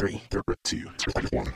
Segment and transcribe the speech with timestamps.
[0.00, 0.22] Three,
[0.64, 0.88] two,
[1.30, 1.52] one.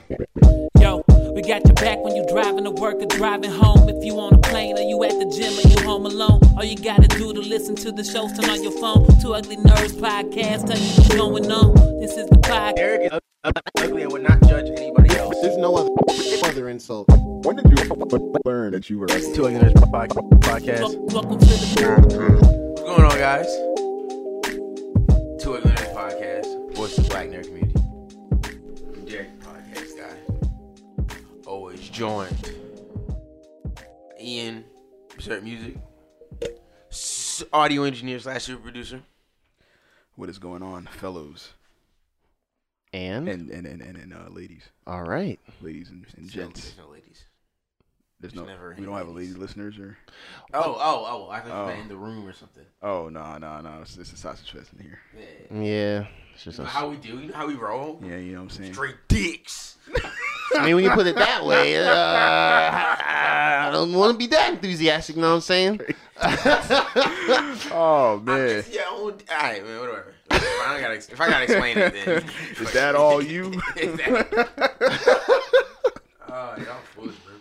[0.79, 1.03] Yo,
[1.35, 3.89] we got your back when you're driving to work or driving home.
[3.89, 6.63] If you on a plane or you at the gym or you home alone, all
[6.63, 9.07] you gotta do to listen to the shows, turn on your phone.
[9.23, 12.01] Two Ugly Nerds podcast, tell you what's going on.
[12.01, 12.75] This is the podcast.
[12.77, 13.21] Eric is
[13.79, 15.41] ugly and would not judge anybody else.
[15.41, 15.89] There's no other
[16.45, 17.09] other insult.
[17.09, 17.97] When did you
[18.45, 19.35] learn that you were ugly?
[19.35, 19.73] Two Ugly Nerds
[20.43, 20.99] podcast.
[21.15, 23.47] Welcome to the What's going on, guys?
[25.43, 26.75] Two Ugly Nerds podcast.
[26.75, 27.64] Voice of the Black Nerd community.
[31.95, 32.53] Joined.
[34.21, 34.65] Ian,
[35.21, 35.77] certain music.
[37.53, 39.01] Audio engineer slash super producer.
[40.17, 41.53] What is going on, fellows
[42.93, 45.39] And, and and and and, and uh, ladies, all right.
[45.61, 46.75] ladies and, and There's gents?
[46.79, 47.25] no ladies.
[48.21, 49.97] There's there's no, never we don't have a lady listeners or.
[50.53, 51.31] Oh, oh, oh!
[51.31, 51.61] I thought Oh.
[51.63, 52.65] you meant in the room or something.
[52.83, 53.81] Oh no no no!
[53.83, 54.99] It's, it's a sausage fest in here.
[55.53, 55.63] Yeah.
[55.63, 56.07] Yeah.
[56.35, 57.19] It's just You know a, how we do?
[57.21, 58.01] You know how we roll?
[58.03, 58.73] Yeah, you know what I'm saying.
[58.75, 59.77] Straight dicks.
[60.55, 61.93] I mean, when you put it that way, uh,
[63.67, 65.17] I don't want to be that enthusiastic.
[65.17, 65.81] You know what I'm saying?
[67.77, 69.13] Oh man, just your own.
[69.31, 69.81] All right, man.
[69.81, 70.15] Whatever.
[70.31, 72.25] If I gotta, if I gotta explain it, then
[72.61, 73.61] is that all you?
[73.77, 74.29] Is that-
[76.29, 77.41] Oh, y'all fools, man.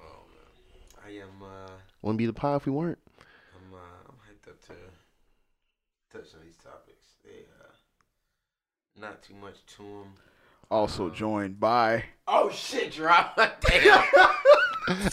[0.00, 1.42] Oh man, I am.
[1.42, 1.70] uh
[2.02, 2.98] Wouldn't be the pod if we weren't.
[3.54, 3.74] I'm.
[3.74, 3.78] uh
[4.08, 4.72] I'm hyped up to
[6.12, 7.06] touch on these topics.
[7.24, 10.14] They uh not too much to them.
[10.70, 12.04] Also joined by.
[12.28, 13.36] Oh shit, drop.
[13.60, 14.04] Damn.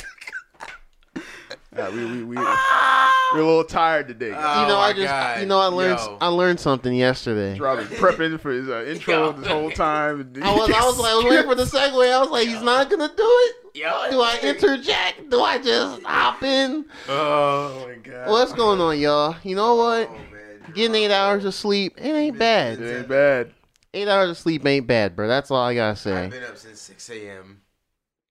[1.76, 4.30] Uh, we we we we're a little tired today.
[4.30, 4.44] guys.
[4.46, 5.40] Oh you know, my I just, God.
[5.40, 6.18] you know, I learned, Yo.
[6.22, 7.58] I learned something yesterday.
[7.58, 9.32] Robert prepping for his uh, intro Yo.
[9.32, 10.32] this whole time.
[10.44, 12.14] I was, I was like, I was waiting for the segue.
[12.14, 13.56] I was like, he's not gonna do it.
[13.74, 15.32] Yo, Do I interject?
[15.32, 16.86] Do I just hop in?
[17.10, 18.30] Oh my god.
[18.30, 19.36] What's going on, y'all?
[19.42, 20.10] You know what?
[20.10, 20.74] Oh, man.
[20.76, 22.80] Getting eight hours of sleep, it ain't bad.
[22.80, 23.52] It ain't bad.
[23.96, 25.28] Eight hours of sleep ain't bad, bro.
[25.28, 26.26] That's all I gotta say.
[26.26, 27.62] I've been up since 6 a.m.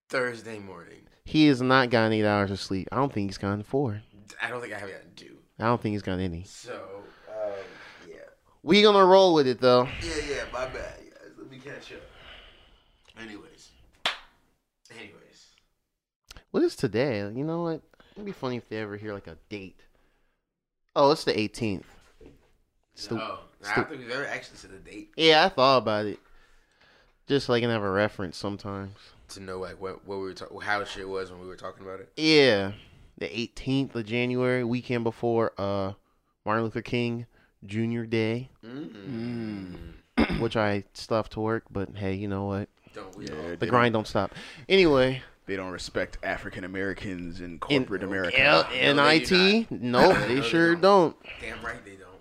[0.08, 1.06] Thursday morning.
[1.24, 2.88] He has not gotten eight hours of sleep.
[2.90, 4.02] I don't think he's gotten four.
[4.42, 5.36] I don't think I have gotten two.
[5.60, 6.42] I don't think he's gotten any.
[6.42, 7.52] So, um,
[8.08, 8.16] yeah.
[8.64, 9.84] We gonna roll with it though.
[10.02, 11.30] Yeah, yeah, my bad, guys.
[11.38, 12.00] Let me catch up.
[13.20, 13.70] Anyways.
[14.90, 15.46] Anyways.
[16.50, 17.18] What is today?
[17.18, 17.82] You know what?
[18.14, 19.80] It'd be funny if they ever hear like a date.
[20.96, 21.84] Oh, it's the 18th.
[22.94, 25.78] It's the- no, I don't think we've ever actually said a date yeah, I thought
[25.78, 26.18] about it.
[27.28, 28.96] Just so I can have a reference sometimes.
[29.30, 31.84] to know like what what we were talking, how shit was when we were talking
[31.86, 32.12] about it.
[32.16, 32.72] Yeah,
[33.18, 35.92] the 18th of January, weekend before uh
[36.44, 37.26] Martin Luther King
[37.64, 38.02] Jr.
[38.02, 40.40] Day, Mm.
[40.40, 42.68] which I still have to work, but hey, you know what?
[42.94, 43.54] Don't we Yeah.
[43.58, 44.34] The grind don't stop.
[44.68, 48.40] Anyway, They don't respect African Americans in in, corporate America.
[48.40, 50.82] L- No, NIT, do nope, No, they they sure don't.
[50.82, 51.16] don't.
[51.40, 52.11] Damn right they don't.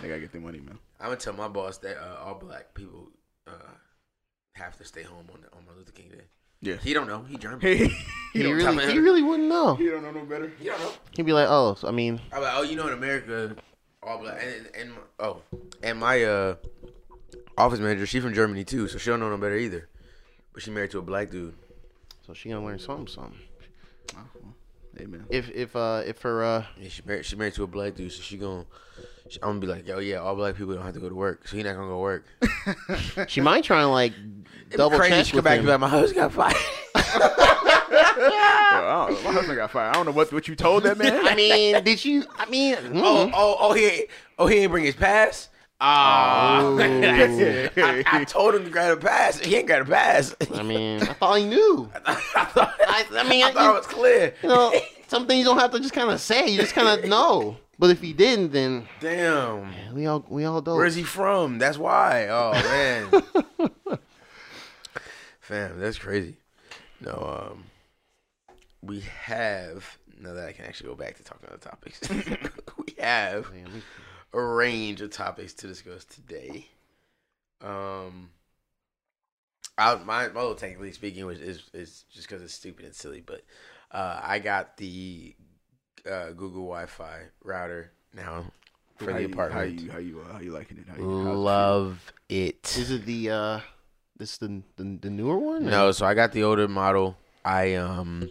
[0.00, 0.78] They gotta get their money, man.
[1.00, 3.08] I'm gonna tell my boss that uh, all black people
[3.46, 3.52] uh,
[4.54, 6.24] have to stay home on the, on Martin Luther King Day.
[6.60, 6.76] Yeah.
[6.76, 7.24] He don't know.
[7.24, 7.60] He German.
[7.60, 7.88] Hey,
[8.32, 9.74] He don't really, he really wouldn't know.
[9.74, 10.50] He don't know no better.
[10.58, 10.92] He don't know.
[11.14, 13.54] He'd be like, oh, so, I mean, I'm like, oh, you know, in America,
[14.02, 15.42] all black, and, and my, oh,
[15.82, 16.54] and my uh,
[17.58, 19.88] office manager, she from Germany too, so she don't know no better either.
[20.54, 21.54] But she married to a black dude.
[22.26, 23.38] so she gonna learn something, something.
[24.16, 24.54] Oh, well,
[24.96, 25.06] hey.
[25.28, 28.12] If if uh if her uh Yeah, she married, she married to a black dude,
[28.12, 28.64] so she gon'
[28.96, 29.02] she,
[29.42, 31.48] I'm gonna be like, yo, yeah, all black people don't have to go to work,
[31.48, 32.24] so he not gonna go work.
[33.28, 34.12] she might try and like
[34.70, 35.14] double crazy.
[35.14, 35.58] check She come with back him.
[35.60, 36.56] and be like, my husband got fired.
[36.94, 39.22] I don't know.
[39.30, 39.90] My husband got fired.
[39.90, 41.26] I don't know what what you told that man.
[41.26, 42.24] I mean, did you?
[42.36, 43.32] I mean, oh, mm.
[43.34, 45.48] oh, oh, he, ain't- oh, he ain't bring his pass.
[45.84, 46.78] Ah, Oh.
[46.80, 49.40] I, I told him to grab a pass.
[49.40, 50.34] He ain't got a pass.
[50.54, 51.90] I mean, I thought he knew.
[52.06, 54.32] I thought, I, I mean, I I, thought it was clear.
[54.44, 54.72] you know,
[55.08, 56.46] some things you don't have to just kind of say.
[56.48, 57.56] You just kind of know.
[57.78, 59.94] But if he didn't, then Damn.
[59.94, 60.74] we all we all do.
[60.74, 61.58] Where's he from?
[61.58, 62.28] That's why.
[62.28, 62.52] Oh
[63.88, 63.98] man.
[65.40, 66.36] Fam, that's crazy.
[67.00, 67.64] No, um
[68.82, 72.00] we have now that I can actually go back to talking about the topics.
[72.86, 73.50] we have
[74.32, 76.68] a range of topics to discuss today.
[77.60, 78.30] Um
[79.78, 83.42] I, my, little technically speaking was is is just because it's stupid and silly, but
[83.90, 85.34] uh, I got the
[86.10, 88.44] uh, Google Wi-Fi router now
[88.96, 89.80] for how the you, apartment.
[89.80, 90.84] How you how you uh, how you liking it?
[90.88, 92.76] How you, how's it Love it.
[92.78, 93.60] Is it the uh,
[94.16, 95.66] this the the, the newer one?
[95.66, 97.16] No, so I got the older model.
[97.44, 98.30] I um,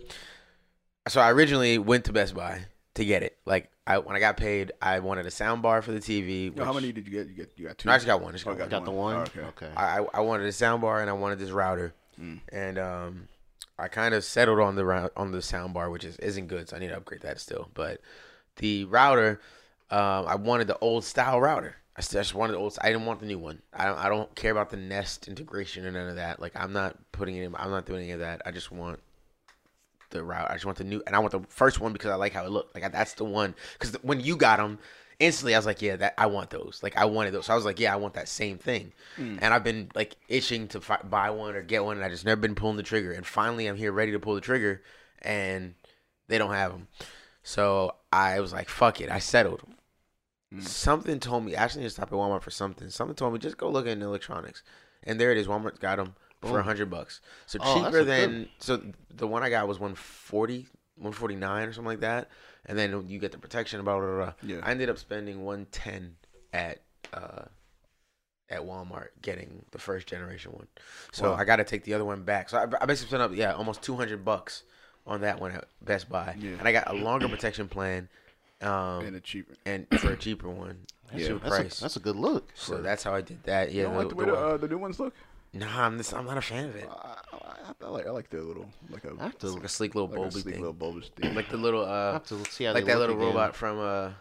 [1.08, 2.62] so I originally went to Best Buy
[2.96, 3.38] to get it.
[3.46, 6.56] Like I when I got paid, I wanted a sound bar for the TV.
[6.56, 7.28] Yo, how many did you get?
[7.28, 7.88] You get you got two.
[7.88, 8.34] No, I just got one.
[8.34, 8.84] Just Oh, got one.
[8.86, 9.16] the one.
[9.16, 9.42] Oh, okay.
[9.42, 9.70] okay.
[9.76, 12.40] I I- I wanted a sound bar and I wanted this router, Mm.
[12.52, 13.28] and um,
[13.78, 16.76] I kind of settled on the on the sound bar, which is isn't good, so
[16.76, 17.70] I need to upgrade that still.
[17.74, 18.02] But
[18.58, 19.42] the router,
[19.90, 21.76] um, I wanted the old style router.
[21.98, 22.78] I just wanted the old.
[22.82, 23.62] I didn't want the new one.
[23.74, 23.98] I don't.
[23.98, 26.40] I don't care about the Nest integration or none of that.
[26.40, 27.56] Like I'm not putting it in.
[27.56, 28.42] I'm not doing any of that.
[28.46, 29.00] I just want
[30.12, 30.50] the route.
[30.50, 32.46] I just want the new, and I want the first one because I like how
[32.46, 32.76] it looked.
[32.76, 33.56] Like that's the one.
[33.74, 34.80] Because when you got them,
[35.22, 36.80] instantly I was like, yeah, that I want those.
[36.84, 37.46] Like I wanted those.
[37.46, 38.92] So I was like, yeah, I want that same thing.
[39.42, 42.26] And I've been like itching to fi- buy one or get one, and I just
[42.26, 43.12] never been pulling the trigger.
[43.12, 44.82] And finally, I'm here ready to pull the trigger,
[45.22, 45.76] and
[46.28, 46.88] they don't have them.
[47.44, 49.10] So I was like, fuck it.
[49.10, 49.62] I settled.
[50.60, 52.90] Something told me, I actually need to stop at Walmart for something.
[52.90, 54.64] Something told me, just go look in electronics.
[55.04, 55.48] And there it is.
[55.48, 57.22] Walmart got them for a hundred bucks.
[57.46, 62.02] So Oh, cheaper than, so the one I got was 140, 149 or something like
[62.02, 62.30] that.
[62.66, 64.34] And then you get the protection, blah, blah, blah.
[64.44, 64.60] Yeah.
[64.64, 66.16] I ended up spending 110
[66.54, 66.80] at,
[67.14, 67.46] uh,
[68.50, 70.68] at Walmart getting the first generation one.
[71.12, 71.38] So Wow.
[71.38, 72.50] I got to take the other one back.
[72.50, 74.64] So I, I basically spent up, yeah, almost 200 bucks
[75.08, 76.36] on that one at Best Buy.
[76.38, 76.52] Yeah.
[76.60, 78.08] And I got a longer protection plan.
[78.62, 79.56] Um, And a cheaper.
[79.66, 80.78] and for a cheaper one,
[81.16, 81.28] Yeah.
[81.30, 81.78] cheaper That's price.
[81.80, 82.52] a, that's a good look.
[82.54, 83.72] so that's how I did that.
[83.72, 85.16] Yeah, you like the way the, uh, the new ones look?
[85.54, 86.88] Nah, I'm just, I'm not a fan of it.
[86.90, 89.68] I, I, I like I like the little like a I have to, like a
[89.70, 91.34] sleek little like a bulby sleek thing, little bulbous thing.
[91.36, 93.36] like the little I uh, have to see how like they that look little again.
[93.36, 94.12] robot from uh,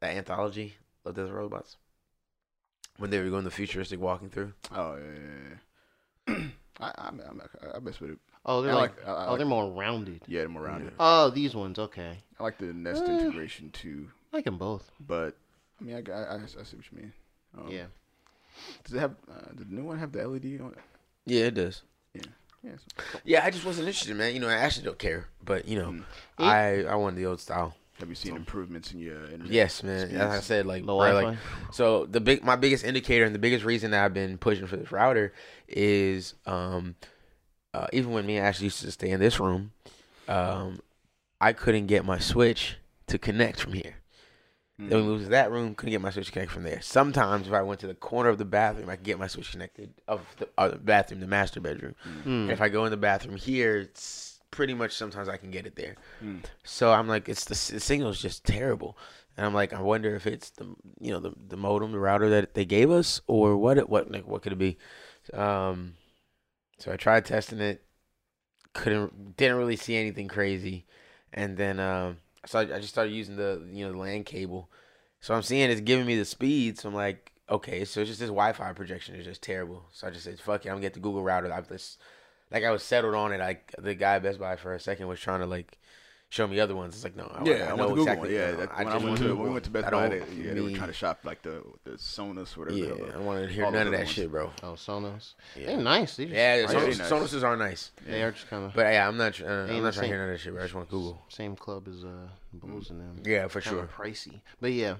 [0.00, 0.74] that anthology
[1.04, 1.76] of those robots
[2.98, 4.52] when they were going the futuristic walking through.
[4.74, 5.02] oh yeah.
[6.28, 6.44] yeah, yeah.
[6.80, 7.20] I I I'm,
[7.74, 8.18] I mess with it.
[8.44, 10.22] Oh, they're I like, like- I- I oh, like- they're more rounded.
[10.28, 10.92] Yeah, them around it.
[11.00, 12.18] Oh, these ones, okay.
[12.38, 13.18] I like the Nest Eh.
[13.18, 14.90] integration too, I like them both.
[15.00, 15.36] but
[15.80, 17.12] I mean, I, I, I, I see what you mean.
[17.58, 17.84] Um, yeah.
[18.84, 19.14] Does it have?
[19.30, 20.78] Uh, did the new one have the LED on it?
[21.26, 21.82] Yeah, it does.
[22.14, 22.72] Yeah.
[22.76, 24.34] so- Yeah, I just wasn't interested, man.
[24.34, 26.04] You know, I actually don't care, but you know, Mm.
[26.38, 27.76] I I wanted the old style.
[28.00, 29.24] Have you seen improvements in your?
[29.24, 30.06] Internet Yes, man.
[30.08, 30.20] speeds?
[30.20, 31.38] As I said, like, The bro, like
[31.72, 34.76] So the big, my biggest indicator and the biggest reason that I've been pushing for
[34.76, 35.32] this router
[35.66, 36.96] is, um,
[37.72, 39.72] uh, even when me and Ashley used to stay in this room,
[40.28, 40.80] um,
[41.40, 42.76] I couldn't get my switch
[43.06, 43.94] to connect from here.
[44.78, 46.82] Then we to that room, couldn't get my switch connected from there.
[46.82, 49.52] Sometimes if I went to the corner of the bathroom, I could get my switch
[49.52, 51.94] connected of the uh, bathroom, the master bedroom.
[52.24, 52.42] Mm.
[52.42, 55.66] And if I go in the bathroom here, it's pretty much sometimes I can get
[55.66, 55.96] it there.
[56.22, 56.44] Mm.
[56.62, 58.98] So I'm like, it's the, the signal is just terrible,
[59.36, 60.66] and I'm like, I wonder if it's the
[61.00, 64.10] you know the the modem, the router that they gave us, or what it, what
[64.10, 64.76] like what could it be?
[65.32, 65.94] Um,
[66.78, 67.82] so I tried testing it,
[68.74, 70.84] couldn't didn't really see anything crazy,
[71.32, 74.70] and then um, so I, just started using the you know the LAN cable.
[75.20, 76.78] So I'm seeing it's giving me the speed.
[76.78, 79.84] So I'm like, okay, so it's just this Wi-Fi projection is just terrible.
[79.92, 81.52] So I just said, fuck it, I'm gonna get the Google router.
[81.52, 82.00] I just
[82.50, 83.38] like I was settled on it.
[83.38, 85.78] Like the guy Best Buy for a second was trying to like
[86.28, 86.94] show me other ones.
[86.94, 88.28] It's like no, I, Yeah, I, I want know the Google exactly.
[88.28, 88.40] one.
[88.40, 89.90] Yeah, no, that, I when I just went to when we went to Best I
[89.90, 92.76] Buy, don't they, yeah, they were trying to shop like the the Sonos, whatever.
[92.78, 94.10] Yeah, the, I want to hear all none of that ones.
[94.10, 94.50] shit, bro.
[94.62, 95.34] Oh, Sonos.
[95.56, 95.66] Yeah.
[95.66, 96.16] They're nice.
[96.16, 96.68] They just Yeah, Right.
[96.68, 97.10] Sonos, Very nice.
[97.10, 97.90] Sonoses are nice.
[98.06, 99.34] They are just kind of But yeah, I'm not.
[99.34, 100.62] tr- Uh, I'm not the trying to hear none of that shit, bro.
[100.62, 101.22] I just want Google.
[101.28, 103.22] same club as uh Bulls and them.
[103.24, 103.88] Yeah, for Kinda sure.
[103.96, 104.96] pricey, but yeah.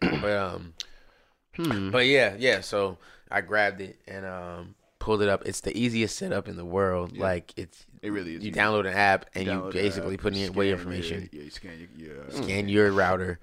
[0.00, 0.74] But um,
[1.56, 1.90] Hmm.
[1.90, 2.60] but yeah, yeah.
[2.60, 2.98] So
[3.30, 5.42] I grabbed it and um pulled it up.
[5.46, 7.12] It's the easiest setup in the world.
[7.12, 7.22] Yeah.
[7.22, 8.42] Like it's It really is.
[8.44, 8.58] you easy.
[8.60, 11.28] download an app and you, download the basically app, put in scan way your- information,
[11.32, 13.38] Yeah, you scan your, your uh, scan your router,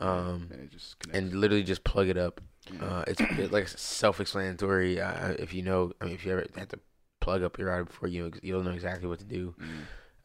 [0.00, 1.18] um, and it just connects.
[1.18, 2.40] and literally just plug it up.
[2.80, 5.00] Uh, it's it, like self-explanatory.
[5.00, 6.78] Uh, if you know, I mean, if you ever have to
[7.20, 9.54] plug up your router before you, you'll know exactly what to do.
[9.60, 9.66] Mm.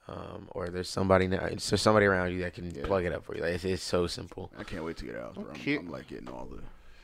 [0.06, 2.86] Um, or there's somebody now, there's somebody around you that can Yeah.
[2.86, 3.41] plug it up for you.
[3.44, 4.51] Like, it's, it's so simple.
[4.59, 5.36] I can't wait to get out.
[5.36, 5.45] Bro.
[5.53, 5.77] I'm.
[5.79, 6.62] I'm like getting all the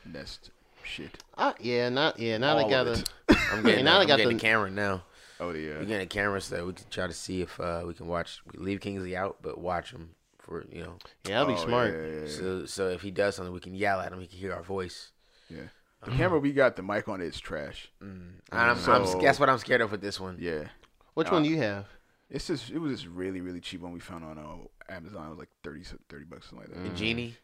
[0.10, 0.52] Nest
[0.84, 1.24] shit.
[1.38, 2.38] Uh, yeah, not yeah.
[2.38, 2.92] Now All they got a.
[2.92, 3.10] it.
[3.54, 5.04] I'm getting, now now I'm got getting the- the camera now.
[5.40, 5.78] Oh yeah.
[5.80, 8.08] We're getting a camera so that we can try to see if uh, we can
[8.08, 8.42] watch.
[8.52, 10.10] We leave Kingsley out, but watch him
[10.40, 10.96] for you know.
[11.28, 11.94] Yeah, that'll be Oh, smart.
[11.94, 12.28] Yeah, yeah, yeah.
[12.28, 14.20] So so if he does something, we can yell at him.
[14.20, 15.12] He can hear our voice.
[15.50, 15.64] yeah.
[16.04, 17.92] The camera we got, the mic on it is trash.
[18.02, 18.36] Mm.
[18.54, 20.38] I'm, I'm, So- that's what I'm scared of with this one.
[20.40, 20.70] Yeah.
[21.14, 21.88] Which Uh, one do you have?
[22.30, 25.26] It's just it was just really really cheap one we found on uh, Amazon.
[25.28, 26.90] It was like 30, 30 bucks something like that.
[26.90, 27.36] The Geeni,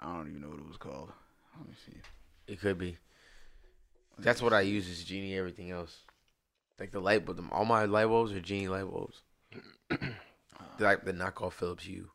[0.00, 1.10] I don't even know what it was called.
[1.58, 1.96] Let me see.
[2.52, 2.96] it could be.
[4.18, 5.36] That's what I use is Geeni.
[5.36, 5.98] Everything else,
[6.78, 9.22] like the light bulb, all my light bulbs are Geeni light bulbs.
[9.90, 12.10] They're like the knockoff Philips Hue.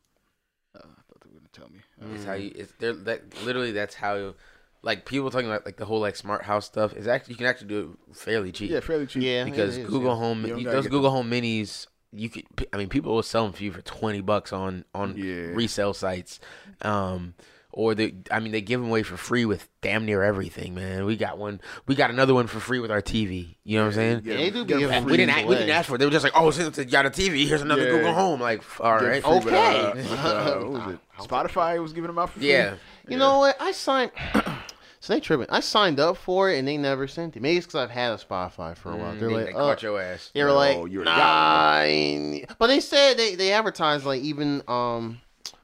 [0.74, 1.80] Uh, I thought they were gonna tell me.
[2.14, 2.52] It's how you.
[2.54, 3.72] It's they're that literally.
[3.72, 4.14] That's how.
[4.16, 4.34] You,
[4.82, 7.46] like people talking about like the whole like smart house stuff is actually you can
[7.46, 8.70] actually do it fairly cheap.
[8.70, 9.22] Yeah, fairly cheap.
[9.22, 10.16] Yeah, because it is, Google yeah.
[10.18, 12.44] Home, You don't you- gotta those get Google Home Minis, you could.
[12.72, 15.52] I mean, people will sell them for you for twenty bucks on on Yeah.
[15.54, 16.40] resale sites,
[16.82, 17.34] um,
[17.72, 18.14] or they.
[18.30, 21.04] I mean, they give them away for free with damn near everything, man.
[21.04, 21.60] We got one.
[21.86, 23.56] We got another one for free with our TV.
[23.64, 24.22] You know what I'm saying?
[24.24, 25.34] Yeah, they do give get 'em giving free we didn't.
[25.34, 25.98] free a- We didn't ask for it.
[25.98, 27.90] They were just like, "Oh, since you got a TV, here's another Yeah.
[27.90, 29.92] Google Home." Like, f- all Get right, free Okay.
[29.94, 30.86] with, uh, what
[31.18, 31.26] was?
[31.26, 32.50] Spotify was giving them out for free.
[32.50, 32.74] yeah.
[33.08, 33.56] You know what?
[33.60, 34.10] I signed.
[35.00, 35.46] so they tripping.
[35.50, 37.40] I signed up for it and they never sent it.
[37.42, 39.14] Maybe it's because I've had a Spotify for a while.
[39.14, 40.30] Mm, They're they, like, they oh, caught your ass.
[40.34, 42.44] they were Oh, like, you're a nine.
[42.58, 45.20] But they said they they advertised like even um,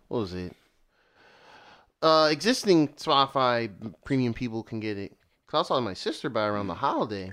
[0.08, 0.54] what was it?
[2.02, 3.70] Uh, existing Spotify
[4.04, 5.16] premium people can get it.
[5.46, 7.32] Cause I saw my sister buy it around the holiday,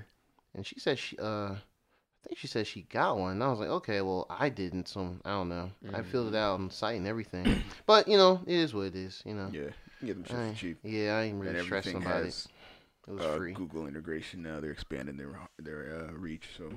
[0.54, 3.32] and she said she, uh, I think she said she got one.
[3.34, 5.72] And I was like, okay, well, I didn't, so I don't know.
[5.94, 8.86] I filled it out on the site and everything, but you know, it is what
[8.88, 9.22] it is.
[9.26, 10.78] You know, Yeah, you get them shit I- cheap.
[10.84, 12.46] yeah, I ain't And really stressing everything about has
[13.06, 13.10] it.
[13.10, 13.54] It was uh, free.
[13.54, 14.60] Google integration now.
[14.60, 16.70] They're expanding their their uh, reach, so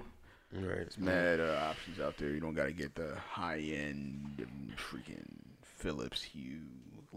[0.53, 0.79] Right.
[0.79, 2.31] it's mad uh, options out there.
[2.31, 5.29] You don't got to get the high end freaking
[5.63, 6.63] Philips Hue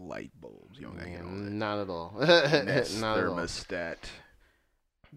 [0.00, 0.78] light bulbs.
[0.78, 1.34] You don't got to get all that.
[1.34, 2.14] not at all.
[2.20, 3.34] Nest not at all.
[3.36, 3.96] thermostat,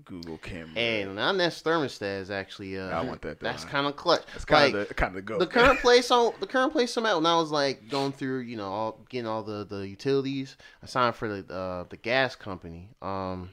[0.05, 0.73] Google camera.
[0.73, 3.45] Hey, now Nest thermostat is actually uh, I want that, though.
[3.47, 4.23] That's kind of clutch.
[4.33, 5.37] that's kind like, of the kind of go.
[5.39, 8.39] the current place on the current place I'm at when I was like going through,
[8.39, 10.57] you know, all getting all the the utilities.
[10.81, 12.89] I signed for the uh, the gas company.
[13.01, 13.51] Um,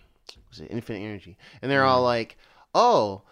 [0.49, 1.37] was it Infinite Energy?
[1.61, 1.89] And they're Mm-hmm.
[1.91, 2.39] all like,
[2.75, 3.23] "Oh,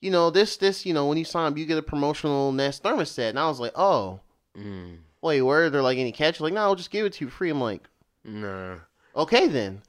[0.00, 2.82] you know this this you know when you sign up, you get a promotional Nest
[2.82, 4.20] thermostat." And I was like, "Oh,
[4.56, 4.98] Mm.
[5.24, 5.70] Wait, where?
[5.70, 6.38] They're like any catch?
[6.40, 7.82] Like, no, I'll just give it to you free." I'm like,
[8.24, 8.76] Nah.
[9.16, 9.82] "Okay then."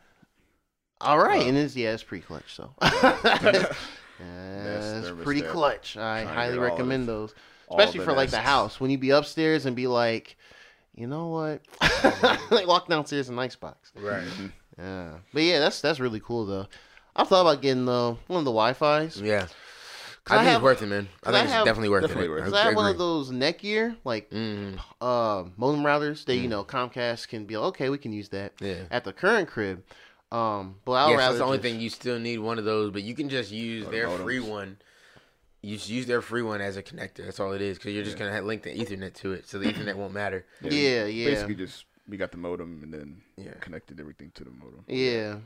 [1.01, 1.47] All right, Wow.
[1.49, 2.55] and it's yeah, it's pretty clutch.
[2.55, 2.71] So.
[4.17, 5.51] Yeah, it's pretty thermostat.
[5.51, 5.97] clutch.
[5.97, 7.35] I Trying highly recommend the- those,
[7.69, 10.37] especially the for like the house when you be upstairs and be like,
[10.95, 11.61] you know what,
[12.51, 13.91] like walk downstairs in Icebox.
[13.95, 14.23] Right.
[14.23, 14.45] Mm-hmm.
[14.79, 16.67] Yeah, but yeah, that's that's really cool though.
[17.15, 19.19] I've thought about getting the one of the Wi-Fi's.
[19.21, 19.47] Yeah.
[20.27, 21.07] I I think have- it's worth it, man.
[21.23, 22.29] I think I it's have- definitely worth Definitely it.
[22.29, 22.43] worth it.
[22.45, 22.97] Cause I have one of agree.
[22.99, 24.79] those Netgear like Mhm.
[25.01, 26.21] uh modem routers.
[26.21, 26.25] Mm.
[26.25, 28.83] That you know Comcast can be like, okay, we can use that Yeah.
[28.89, 29.83] at the current crib.
[30.31, 32.65] Um, but I'll yes, rather that's the only just- thing you still need one of
[32.65, 34.23] those, but you can just use their modems.
[34.23, 34.77] free one.
[35.61, 37.25] You just use their free one as a connector.
[37.25, 39.57] That's all it is, because you're just gonna have link the Ethernet to it, so
[39.59, 40.45] the Ethernet won't matter.
[40.61, 41.25] Yeah, yeah.
[41.29, 43.53] Basically, just we got the modem and then Yeah.
[43.61, 44.83] connected everything to the modem.
[44.87, 45.37] Yeah.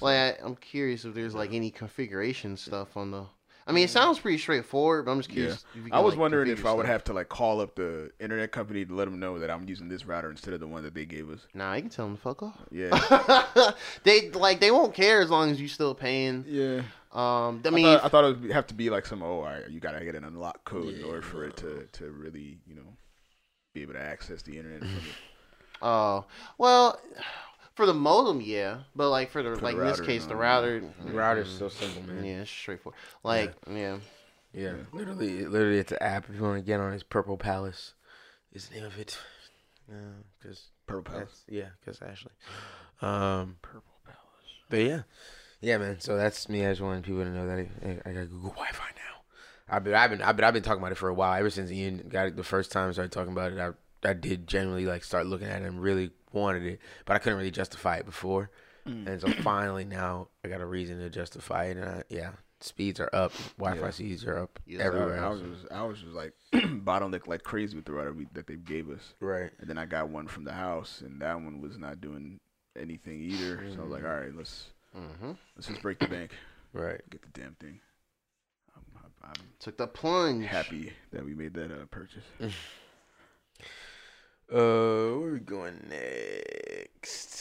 [0.00, 3.24] Like I, I'm curious if there's like any configuration stuff on the.
[3.68, 5.64] I mean, it sounds pretty straightforward, but I'm just curious.
[5.74, 7.74] if you I was like, wondering configure if I would have to like call up
[7.74, 10.66] the internet company to let them know that I'm using this router instead of the
[10.66, 11.46] one that they gave us.
[11.52, 12.58] Nah, you can tell them to fuck off.
[12.70, 13.72] Yeah,
[14.04, 16.44] they like they won't care as long as you still paying.
[16.48, 16.82] yeah.
[17.12, 19.22] Um, I I, mean, thought, I thought it would have to be like some.
[19.22, 22.10] Oh, all right, you gotta get an unlock code in order for it to to
[22.10, 22.96] really, you know,
[23.74, 24.80] be able to access the internet.
[24.80, 25.02] from it.
[25.82, 26.24] oh
[26.58, 27.00] well,
[27.78, 30.34] for the modem, yeah, but like for the the like in this router, case, the
[30.34, 30.40] no.
[30.40, 32.24] router, The router's so simple, man.
[32.24, 32.98] yeah, it's straightforward.
[33.22, 33.98] Like, yeah,
[34.52, 36.28] Yeah, literally, literally, it's an app.
[36.28, 37.94] If you want to get on, it's Purple Palace.
[38.52, 39.16] Is the name of it?
[39.88, 39.94] Yeah,
[40.42, 41.44] because Purple Palace.
[41.48, 42.32] yeah, because Ashley.
[43.00, 44.18] Um, Purple Palace.
[44.68, 45.02] But yeah,
[45.60, 46.00] yeah, man.
[46.00, 46.66] So that's me.
[46.66, 49.22] I just wanted people to know that I, I got Google Wi-Fi now.
[49.68, 51.38] I've been, I've been, I've been, I've been talking about it for a while.
[51.38, 53.60] Ever since Ian got it the first time, I started talking about it.
[53.60, 53.70] I,
[54.04, 57.38] I did generally like start looking at it and really wanted it, but I couldn't
[57.38, 58.50] really justify it before.
[58.84, 61.76] And so finally now I got a reason to justify it.
[61.76, 63.32] And I, yeah, speeds are up.
[63.58, 63.90] Wi-Fi Yeah.
[63.90, 65.20] speeds are up Yes, everywhere.
[65.20, 68.26] I, I was just, I was just like bottleneck like crazy with the router we,
[68.32, 69.50] that they gave us, Right.
[69.60, 72.40] and then I got one from the house, and that one was not doing
[72.78, 73.64] anything either.
[73.74, 76.32] So I was like, all right, let's hmm let's just break the bank,
[76.72, 77.00] Right.
[77.10, 77.80] get the damn thing.
[78.76, 80.46] I'm, I'm, took the plunge.
[80.46, 82.24] Happy that we made that uh, purchase.
[84.50, 87.34] Uh, where are we going next?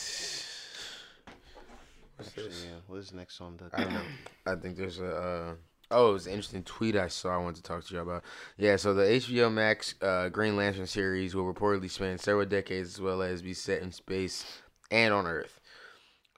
[2.18, 2.66] What's Actually, this?
[2.66, 3.70] yeah, what is next on the?
[3.74, 4.02] I don't know.
[4.46, 5.16] I think there's a.
[5.16, 5.54] Uh,
[5.92, 7.30] oh, it was an interesting tweet I saw.
[7.34, 8.24] I wanted to talk to you about.
[8.58, 13.02] Yeah, so the HBO Max uh, Green Lantern series will reportedly span several decades as
[13.02, 14.46] well as be set in space
[14.92, 15.62] and on Earth.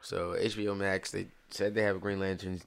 [0.02, 2.62] So HBO Max, they said they have a Green Lantern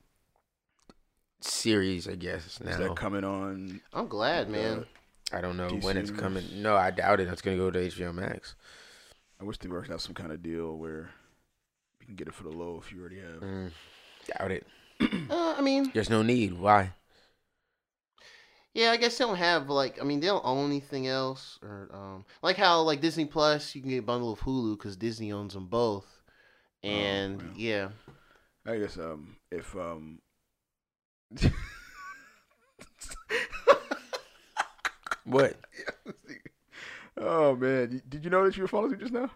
[1.41, 2.09] series.
[2.09, 2.79] I guess Is now.
[2.79, 3.81] that coming on?
[3.93, 4.87] I'm glad, man.
[5.33, 6.21] I don't know DC when it's Universe?
[6.21, 6.63] coming.
[6.63, 7.29] No, I doubt it.
[7.29, 8.55] It's gonna go to HBO Max.
[9.41, 11.11] I wish they worked out some kind of deal where
[12.01, 13.43] you can get it for the low if you already have.
[13.43, 13.71] Mm,
[14.39, 14.67] doubt it.
[15.31, 16.59] Uh, I mean, There's no need.
[16.59, 16.93] Why?
[18.75, 21.89] Yeah, I guess they don't have like I mean they don't own anything else or
[21.93, 25.33] um like how like Disney Plus you can get a bundle of Hulu because Disney
[25.33, 26.07] owns them both,
[26.83, 27.49] and wow.
[27.57, 27.89] yeah,
[28.67, 30.21] I guess um if um
[35.25, 35.57] What?
[37.19, 39.31] oh man, did you know that you were falling asleep just now?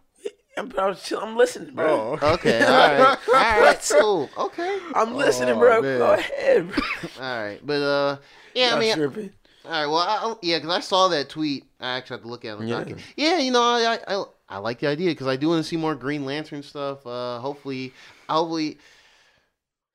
[0.59, 2.19] I'm, I was chill- I'm listening, bro.
[2.21, 5.83] Oh, okay, all right, all right, cool, okay, I'm listening, Oh, bro.
[5.83, 5.99] man.
[5.99, 6.69] Go ahead.
[6.73, 6.83] Bro.
[7.21, 8.17] all right, but uh
[8.55, 9.31] yeah, I mean tripping.
[9.67, 12.29] all right, well I, I- yeah, because I saw that tweet, I actually had to
[12.31, 12.67] look at it.
[12.67, 12.79] Yeah.
[12.79, 13.07] document.
[13.17, 15.69] Yeah, you know I I, I, I like the idea because I do want to
[15.69, 17.07] see more Green Lantern stuff.
[17.07, 17.93] Uh, hopefully,
[18.29, 18.79] hopefully,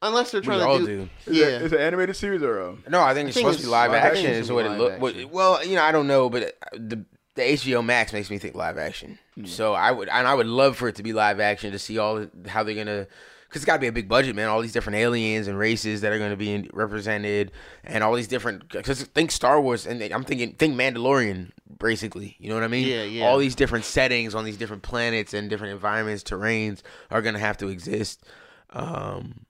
[0.02, 1.10] unless they're we trying all to do.
[1.26, 1.46] is yeah.
[1.46, 2.84] it, is it an animated series or um?
[2.90, 4.26] No, I think it's think supposed to be live, live action.
[4.26, 4.42] action.
[4.42, 5.34] Is what it Live look.
[5.34, 7.06] Well, you know, I don't know, but the
[7.36, 9.18] the HBO Max makes me think live action.
[9.46, 11.98] So I would, and I would love for it to be live action to see
[11.98, 13.08] all the, how they're gonna
[13.52, 14.48] because it's got to be a big budget, man.
[14.48, 17.52] All these different aliens and races that are going to be in, represented,
[17.84, 18.70] and all these different.
[18.70, 22.38] Because think Star Wars, and I'm thinking think Mandalorian, basically.
[22.40, 22.88] You know what I mean?
[22.88, 23.26] Yeah, yeah.
[23.26, 27.42] All these different settings on these different planets and different environments, terrains are going to
[27.42, 28.24] have to exist.
[28.70, 29.46] Um,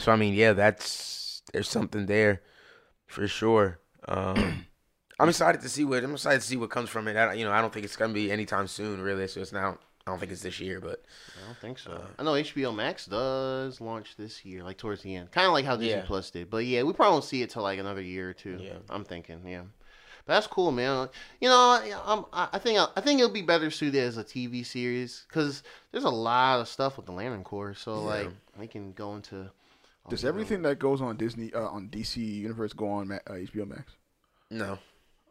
[0.00, 2.42] so I mean, yeah, that's there's something there
[3.06, 3.78] for sure.
[4.08, 4.66] Um,
[5.20, 7.16] I'm excited to see what I'm excited to see what comes from it.
[7.16, 9.26] I, you know, I don't think it's gonna be anytime soon, really.
[9.28, 9.78] So it's now.
[10.06, 11.04] I don't think it's this year, but
[11.40, 12.02] I don't think so.
[12.18, 15.66] I know HBO Max does launch this year, like towards the end, kind of like
[15.66, 16.04] how Disney Yeah.
[16.06, 16.48] Plus did.
[16.48, 18.58] But yeah, we probably won't see it till like another year or two.
[18.60, 18.78] Yeah.
[18.88, 19.60] I'm thinking, yeah.
[20.24, 21.10] But that's cool, man.
[21.40, 24.64] You know, I- I'm, I think I think it'll be better suited as a TV
[24.64, 27.74] series because there's a lot of stuff with the Lantern Corps.
[27.74, 28.06] So Yeah.
[28.06, 28.28] like,
[28.58, 29.50] we can go into.
[30.08, 33.16] Does all the- everything that goes on Disney uh, on DC Universe go on Ma-
[33.26, 33.92] uh, HBO Max?
[34.50, 34.78] no,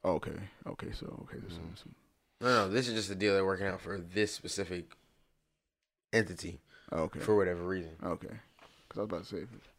[0.04, 0.32] Oh, okay,
[0.68, 1.96] okay, so okay, there's some, some,
[2.40, 2.70] no, no.
[2.70, 4.86] This is just a deal they're working out for this specific
[6.14, 6.62] entity
[6.92, 7.92] oh, okay, for whatever reason.
[8.04, 8.28] okay.
[8.88, 9.38] Because I was about to say,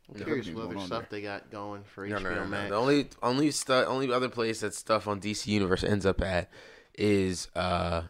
[0.09, 1.19] I'm curious everything what going other on stuff there.
[1.21, 2.47] they got going for No, HBO no, no, no.
[2.49, 2.69] Max.
[2.71, 6.51] The only only stuff only other place that stuff on DC Universe ends up at
[6.97, 8.03] is uh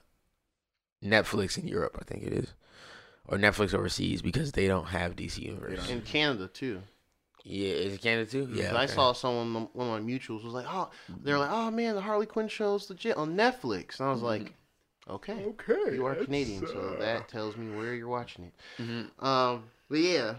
[1.03, 2.53] Netflix in Europe, I think it is.
[3.27, 5.89] Or Netflix overseas because they don't have DC Universe.
[5.89, 6.83] in Canada too.
[7.45, 8.49] Yeah, is it Canada too?
[8.53, 8.67] Yeah.
[8.67, 11.95] 'Cause I saw someone, one of my mutuals was like, "Oh, they're like, oh man,
[11.95, 14.53] the Harley Quinn show's legit on Netflix," and I was like,
[15.09, 18.55] "Okay, Okay, you are that's, Canadian, so uh, that tells me where you're watching it."
[18.83, 19.25] Mhm.
[19.25, 20.35] Um, but yeah,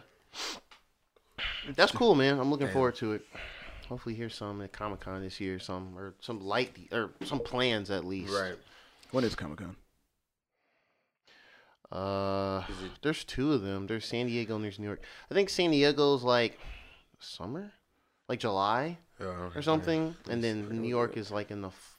[1.76, 2.40] that's cool, man.
[2.40, 2.74] I'm looking Damn.
[2.74, 3.26] forward to it.
[3.90, 7.90] Hopefully, hear some at Comic Con this year, some or some light or some plans
[7.90, 8.34] at least.
[8.34, 8.58] Right.
[9.12, 9.76] When is Comic Con?
[11.92, 13.88] Uh, it- there's two of them.
[13.88, 15.04] There's San Diego and there's New York.
[15.30, 16.58] I think San Diego's like
[17.20, 17.74] summer,
[18.30, 19.60] like July Oh, okay.
[19.60, 21.98] or something, and then New York is like in the f-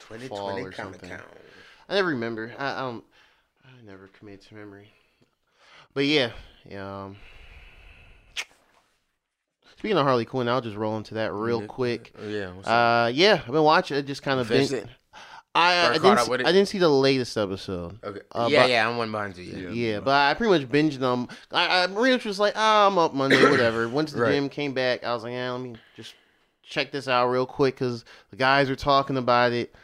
[0.00, 1.08] 2020 fall or something.
[1.10, 1.22] count.
[1.88, 2.52] I never remember.
[2.58, 3.04] I, I don't.
[3.64, 4.92] I never commit to memory.
[5.94, 6.32] But yeah,
[6.68, 7.04] yeah.
[7.04, 7.16] Um,
[9.78, 12.12] speaking of Harley Quinn, I'll just roll into that real quick.
[12.18, 12.52] Oh, yeah.
[12.52, 13.06] What's up?
[13.06, 13.96] Uh, yeah, I've been watching.
[13.96, 14.88] I just kind of been.
[15.58, 16.18] I, Or I, didn't.
[16.20, 16.32] See.
[16.32, 17.98] I didn't see the latest episode.
[18.04, 18.20] Okay.
[18.32, 19.44] uh, yeah, but- yeah, I'm one behind you.
[19.44, 19.68] Yeah.
[19.70, 19.70] Yeah.
[19.94, 21.28] Yeah, but I pretty much binged them.
[21.52, 23.88] I, I pretty much was like, ah, I'm up Monday, whatever.
[23.88, 24.32] Went to the Right.
[24.34, 25.04] gym, came back.
[25.04, 26.14] I was like, yeah, let me just
[26.62, 29.74] check this out real quick because the guys were talking about it.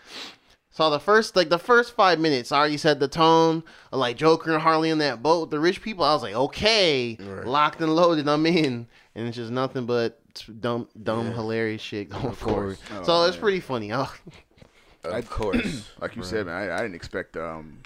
[0.70, 3.62] Saw the first, like the first five minutes, I already set the tone.
[3.92, 6.04] of, Like Joker and Harley in that boat, with the rich people.
[6.04, 7.46] I was like, okay, Right.
[7.46, 8.28] locked and loaded.
[8.28, 10.20] I'm in, and it's just nothing but
[10.60, 11.34] dumb, dumb, Yeah.
[11.34, 12.78] hilarious shit going forward.
[12.92, 13.40] Oh, so it's man.
[13.42, 13.92] pretty funny.
[13.92, 14.12] Oh,
[15.04, 15.90] Of course.
[16.00, 17.78] Like you said, man, I, I didn't expect um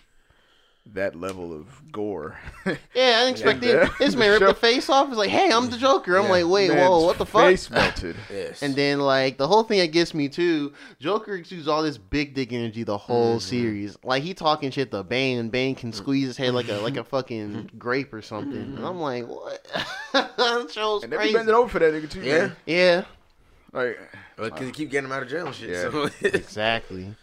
[0.95, 2.39] that level of gore.
[2.67, 3.85] yeah, I didn't expect Yeah.
[3.85, 3.91] it.
[3.99, 4.49] This man ripped Sure.
[4.49, 5.09] the face off.
[5.09, 6.17] He's like, hey, I'm the Joker.
[6.17, 6.31] I'm Yeah.
[6.31, 7.43] like, wait, Man's whoa, what the fuck?
[7.43, 8.17] Face melted.
[8.33, 8.63] yes.
[8.63, 12.33] And then like the whole thing that gets me too, Joker exudes all this big
[12.35, 13.49] dick energy the whole Mm-hmm.
[13.51, 13.99] series.
[14.03, 15.79] Like he talking shit to Bane, and Bane Mm.
[15.79, 18.57] can squeeze his head like a like a fucking grape or something.
[18.57, 19.61] And I'm like, what?
[20.15, 21.35] that show's and they be crazy.
[21.35, 22.23] bending over for that nigga too.
[22.23, 22.39] Yeah.
[22.39, 22.57] man.
[22.65, 23.05] Yeah,
[23.73, 23.99] Like
[24.37, 25.71] Because you keep getting them out of jail and shit.
[25.71, 25.91] Yeah.
[25.91, 26.09] So.
[26.23, 27.15] exactly.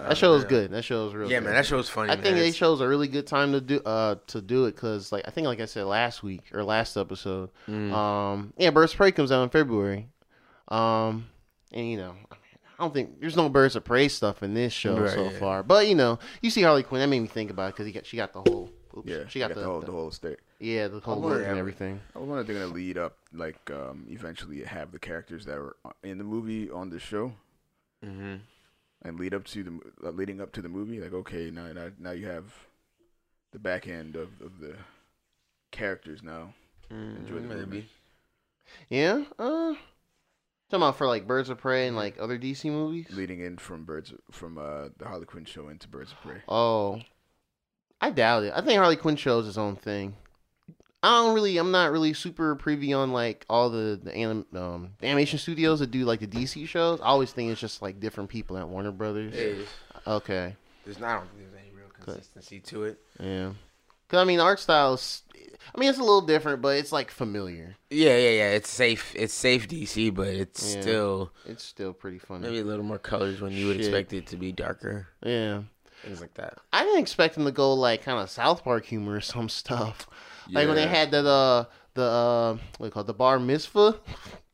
[0.00, 0.48] Oh, That show's man.
[0.50, 0.70] good.
[0.72, 1.30] That show show's real.
[1.30, 1.44] Yeah, good.
[1.44, 2.10] man, that show show's funny.
[2.10, 2.22] I man.
[2.24, 5.12] think that It's- chose a really good time to do uh to do it because
[5.12, 7.92] like I think like I said last week or last episode, Mm.
[7.92, 10.08] um yeah, Birds of Prey comes out in February,
[10.68, 11.26] um
[11.72, 12.34] and you know I,
[12.78, 15.38] I don't think there's no Birds of Prey stuff in this show Right, so yeah.
[15.38, 17.86] far, but you know you see Harley Quinn that made me think about it because
[17.86, 20.10] he got she got the whole oops, yeah, she got, the, whole the- the whole
[20.10, 20.38] state.
[20.60, 24.06] yeah the whole look and everything I wonder if they're gonna lead up like um
[24.08, 27.32] eventually have the characters that were in the movie on the show
[28.04, 28.40] Mhm.
[29.02, 31.00] and lead up to the uh, leading up to the movie.
[31.00, 32.52] Like okay, now now, now you have
[33.52, 34.74] the back end of, of the
[35.70, 36.52] characters now.
[36.90, 37.60] Enjoy the Mm, maybe.
[37.66, 37.88] movie.
[38.88, 39.74] yeah uh
[40.70, 43.84] talking about for like Birds of Prey and like other DC movies leading in from
[43.84, 46.42] Birds from uh, the Harley Quinn show into Birds of Prey.
[46.48, 47.00] Oh,
[48.04, 48.52] I doubt it.
[48.54, 50.14] I think Harley Quinn shows his own thing.
[51.02, 51.56] I don't really.
[51.58, 55.80] I'm not really super privy on like all the the, anim, um, the animation studios
[55.80, 57.00] that do like the DC shows.
[57.00, 59.34] I always think it's just like different people at Warner Brothers.
[59.34, 59.68] It is.
[60.06, 61.08] Okay, There's not.
[61.10, 62.98] I don't think there's any real consistency to it.
[63.20, 63.50] yeah.
[64.08, 65.22] Cause I mean, art styles.
[65.74, 67.76] I mean, it's a little different, but it's like familiar.
[67.90, 68.50] Yeah, yeah, yeah.
[68.50, 69.14] It's safe.
[69.16, 70.80] It's safe DC, but it's Yeah.
[70.82, 72.42] still It's still pretty funny.
[72.46, 73.86] maybe a little more colors when you would Shit.
[73.86, 75.08] expect it to be darker.
[75.24, 75.62] Yeah.
[76.04, 76.58] Things like that.
[76.72, 80.06] I didn't expect them to go like kind of South Park humor or some stuff.
[80.50, 81.64] Like when they had that uh
[81.94, 83.98] the uh what you the bar mitzvah.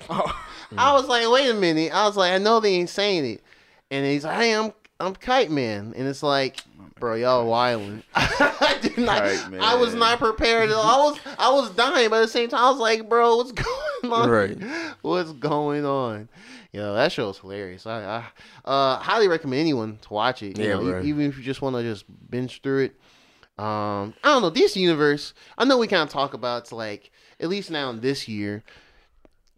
[0.08, 0.44] Oh,
[0.76, 1.92] I was like, wait a minute.
[1.92, 3.42] I was like, I know they ain't saying it.
[3.90, 5.94] And he's like, hey, I'm I'm Kite Man.
[5.96, 6.62] And it's like,
[6.98, 8.02] bro, y'all wildin'.
[8.14, 10.70] I did not Kite I was not prepared.
[10.70, 13.52] I was I was dying, but at the same time I was like, bro, what's
[14.02, 14.30] going on?
[14.30, 14.58] Right.
[15.02, 16.28] What's going on?
[16.72, 17.86] You know, that show is hilarious.
[17.86, 18.24] I, I
[18.68, 20.56] uh highly recommend anyone to watch it.
[20.56, 22.96] You Yeah, know, even if you just want to just binge through it.
[23.58, 25.34] Um, I don't know DC universe.
[25.58, 28.62] I know we kind of talk about it's like at least now in this year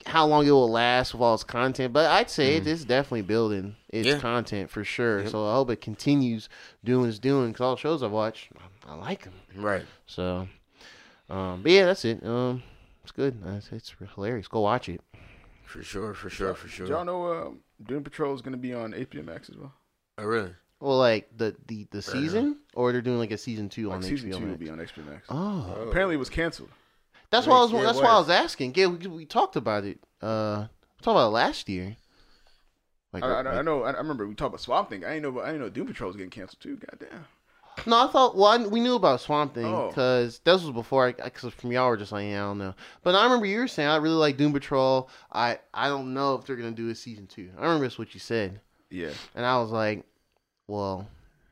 [0.07, 3.23] how long it will last with all its content, but I'd say it is definitely
[3.23, 4.19] building its Yeah.
[4.19, 5.29] content for sure.
[5.29, 6.49] So I hope it continues
[6.83, 8.49] doing its doing because all the shows I've watched,
[8.89, 9.35] I like them.
[9.55, 9.85] Right.
[10.07, 10.49] So,
[11.31, 12.25] um, but yeah, that's it.
[12.27, 12.65] Um,
[13.05, 13.41] it's good.
[13.47, 14.49] It's, it's hilarious.
[14.49, 15.01] Go watch it.
[15.73, 16.15] For sure.
[16.15, 16.55] For sure.
[16.55, 16.87] For Did sure.
[16.89, 17.51] y'all know uh,
[17.87, 19.73] Doom Patrol is gonna be on HBO Max as well?
[20.19, 20.51] Oh, really?
[20.81, 24.03] Well, like the the the season, or they're doing like a season two Like on
[24.03, 24.59] season HBO two will Max.
[24.61, 25.27] be on HBO Max.
[25.31, 26.71] Oh, Apparently, it was canceled.
[27.31, 27.73] that's why I was.
[27.73, 28.27] Yeah, it that's why I was.
[28.29, 28.75] was asking.
[28.75, 29.99] Yeah, we, we talked about it.
[30.21, 30.67] Uh,
[30.99, 31.97] we talked about it last year.
[33.13, 33.83] Like, I, I, like- I know.
[33.85, 35.05] I, I remember we talked about Swamp Thing.
[35.05, 35.41] I didn't know.
[35.41, 36.77] I didn't know Doom Patrol was getting canceled too.
[36.77, 37.25] Goddamn.
[37.87, 38.37] No, I thought.
[38.37, 39.89] Well, I, we knew about Swamp Thing Oh.
[39.89, 41.07] because this was before.
[41.09, 42.75] I because from y'all were just like, yeah, I don't know.
[43.03, 45.09] But I remember you were saying I really like Doom Patrol.
[45.33, 47.51] I I don't know if they're gonna do a season two.
[47.59, 49.11] I remember that's what you said, Yeah.
[49.35, 50.05] and I was like,
[50.69, 51.09] well,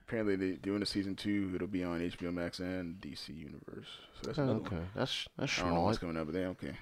[0.07, 1.53] Apparently, they doing a season two.
[1.55, 3.87] It'll be on HBO Max and DC Universe.
[4.21, 4.89] So that's another okay, one.
[4.95, 6.73] that's that's I don't know what's coming up, but they okay.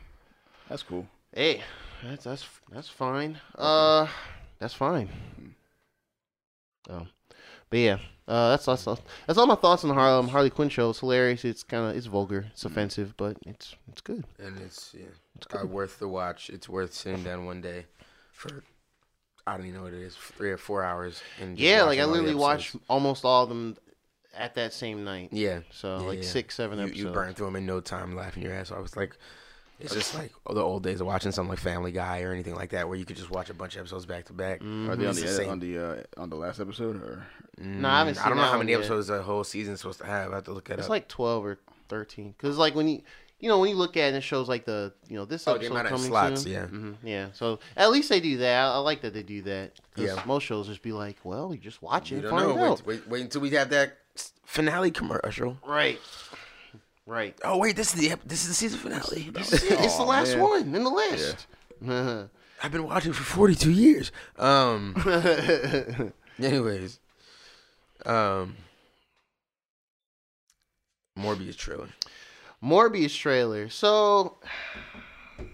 [0.68, 1.06] That's cool.
[1.34, 1.62] Hey,
[2.02, 3.38] that's that's that's fine.
[3.54, 4.06] Uh,
[4.58, 5.08] that's fine.
[6.90, 7.06] Oh,
[7.70, 8.84] but yeah, uh, that's that's
[9.26, 10.90] that's all my thoughts on the Harlem Harley Quinn show.
[10.90, 11.44] It's hilarious.
[11.44, 12.46] It's kind of it's vulgar.
[12.52, 14.24] It's offensive, but it's it's good.
[14.38, 16.50] And it's yeah, uh, worth the watch.
[16.50, 17.86] It's worth sitting down one day
[18.32, 18.62] for
[19.46, 21.22] I don't even know what it is, three or four hours.
[21.40, 23.76] And Yeah, like I literally watched almost all of them
[24.36, 25.30] at that same night.
[25.32, 25.60] Yeah.
[25.70, 26.28] So Yeah, like yeah.
[26.28, 27.00] six, seven You, episodes.
[27.04, 28.78] you burned through them in no time, laughing your ass off.
[28.78, 29.16] I was like
[29.80, 32.70] it's just like the old days of watching something like Family Guy or anything like
[32.70, 34.60] that, where you could just watch a bunch of episodes back to back.
[34.60, 34.90] Mm-hmm.
[34.90, 35.50] Are they on the, the same.
[35.50, 37.24] on the uh, on the last episode or?
[37.58, 38.78] No, I haven't Mm, I don't know how many yet.
[38.78, 40.32] episodes a whole season's supposed to have.
[40.32, 40.78] I have to look at it.
[40.80, 40.90] It's up.
[40.90, 42.34] like twelve or thirteen.
[42.36, 43.02] Because like when you
[43.40, 45.54] you know when you look at it, it shows like the you know this Oh,
[45.54, 46.52] episode amount of coming slots, soon.
[46.52, 46.66] yeah.
[46.66, 47.28] hmm yeah.
[47.34, 48.64] So at least they do that.
[48.64, 49.72] I, I like that they do that.
[49.94, 50.22] 'Cause Yeah.
[50.26, 52.64] most shows just be like, well, you just watch it, you don't find know.
[52.72, 52.84] out.
[52.86, 53.98] Wait, wait, wait until we have that
[54.44, 55.56] finale commercial.
[55.66, 56.00] Right.
[57.08, 57.34] Right.
[57.42, 59.30] Oh wait, this is the ep- this is the season finale.
[59.34, 60.40] it's the Aw, last man.
[60.42, 61.46] one in the list.
[62.62, 64.12] I've been watching for 42 years.
[64.36, 64.94] Um.
[66.38, 67.00] anyways,
[68.04, 68.56] um.
[71.18, 71.88] Morbius trailer.
[72.62, 73.70] Morbius trailer.
[73.70, 74.36] So,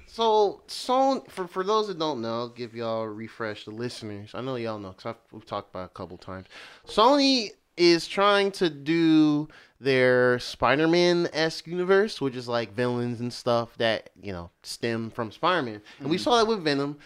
[0.09, 4.33] so so for for those that don't know, I'll give y'all a refresh the listeners.
[4.35, 6.49] I know y'all know because we've talked about it a couple times.
[6.85, 9.49] Sony is trying to do
[9.85, 15.31] their Spider-Man esque universe, which is like villains and stuff that you know stem from
[15.31, 16.99] Spider-Man, and we saw that with Venom.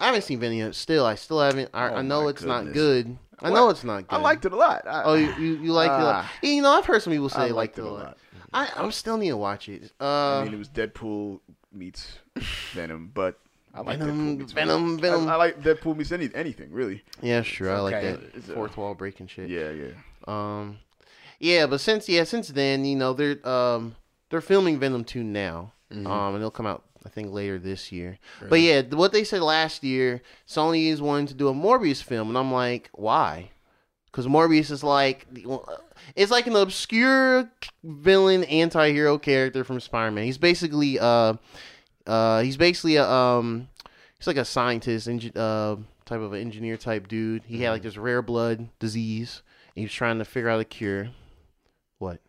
[0.00, 0.74] I haven't seen Venom yet.
[0.74, 1.70] Still, I still haven't.
[1.74, 3.16] I, Oh I know it's not good.
[3.40, 3.56] I What?
[3.56, 4.14] know it's not good.
[4.16, 4.86] I liked it a lot.
[4.86, 6.00] I, Oh, you you, you liked it?
[6.02, 6.24] a lot.
[6.24, 6.32] Ah.
[6.42, 8.04] You know, I've heard some people say I liked liked it a lot.
[8.04, 8.18] lot.
[8.54, 9.92] I I'm still need to watch it.
[10.00, 11.40] Uh, I mean, it was Deadpool
[11.72, 12.18] meets
[12.72, 13.38] Venom, but
[13.74, 15.28] I like Venom, Venom, Venom.
[15.28, 17.02] I, I like Deadpool meets any, anything really.
[17.22, 17.70] yeah, sure.
[17.74, 18.10] I like okay.
[18.12, 19.48] that It's fourth wall breaking shit.
[19.48, 19.92] Yeah, yeah.
[20.26, 20.78] Um,
[21.42, 23.96] yeah, but since yeah, since then, you know, they're um
[24.30, 25.72] they're filming Venom two now.
[25.92, 26.06] Mm-hmm.
[26.06, 28.18] Um, and it'll come out I think later this year.
[28.48, 32.28] But yeah, what they said last year, Sony is wanting to do a Morbius film,
[32.28, 33.50] and I'm like, why?
[34.06, 35.26] Because Morbius is like
[36.14, 37.50] it's like an obscure
[37.82, 40.24] villain anti-hero character from Spider-Man.
[40.24, 41.34] He's basically uh
[42.06, 43.68] uh he's basically a um
[44.16, 47.42] he's like a scientist engi- uh type of an engineer type dude.
[47.46, 49.42] He had like this rare blood disease.
[49.74, 51.08] And he was trying to figure out a cure.
[52.02, 52.20] What?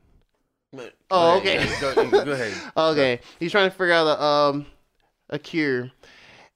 [1.10, 2.12] Oh, ahead, okay.
[2.12, 2.54] Go, go ahead.
[2.78, 4.66] Okay, he's trying to figure out a um
[5.30, 5.92] a cure,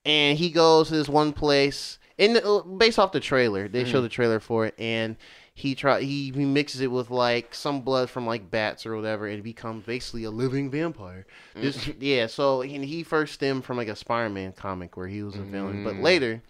[0.06, 1.98] and he goes to this one place.
[2.20, 3.90] In the, uh, based off the trailer, they hmm.
[3.90, 5.18] show the trailer for it, and
[5.56, 9.28] he try he, he mixes it with like some blood from like bats or whatever,
[9.28, 11.26] and becomes basically a living vampire.
[11.56, 11.62] Mm.
[11.62, 15.36] This yeah, so and he first stemmed from like a Spider-Man comic where he was
[15.36, 16.04] a villain, but mm.
[16.04, 16.44] later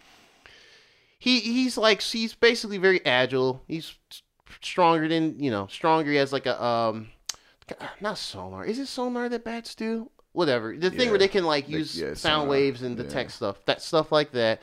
[1.20, 3.64] he he's like he's basically very agile.
[3.68, 3.94] He's
[4.62, 6.12] stronger than you know stronger.
[6.12, 7.10] He has like a um
[8.02, 8.66] not sonar.
[8.66, 10.10] Is it sonar that bats do?
[10.34, 10.76] Whatever.
[10.78, 11.10] The thing Yeah.
[11.10, 12.48] where they can like use yeah, sound sonar.
[12.48, 13.04] waves and Yeah.
[13.04, 13.58] detect stuff.
[13.66, 14.62] That stuff like that.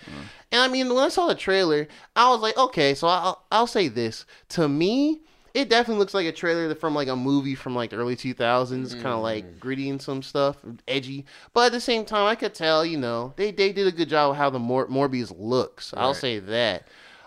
[0.52, 3.66] And I mean, when I saw the trailer, I was like, okay, so I'll I'll
[3.66, 4.24] say this.
[4.50, 5.20] To me,
[5.52, 8.94] it definitely looks like a trailer from like a movie from like the early 2000s,
[8.94, 9.22] kind of Mm.
[9.22, 10.56] like gritty and some stuff,
[10.88, 11.26] edgy.
[11.52, 14.08] But at the same time, I could tell, you know, they they did a good
[14.08, 15.92] job of how the Mor- Morbius looks.
[15.96, 16.86] I'll say that.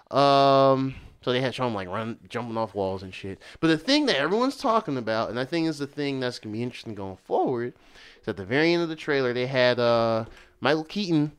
[0.10, 3.40] Um, so they had shown him like run, jumping off walls and shit.
[3.60, 6.54] But the thing that everyone's talking about, and I think is the thing that's gonna
[6.54, 7.74] be interesting going forward,
[8.22, 10.26] is at the very end of the trailer they had uh
[10.60, 11.32] Michael Keaton,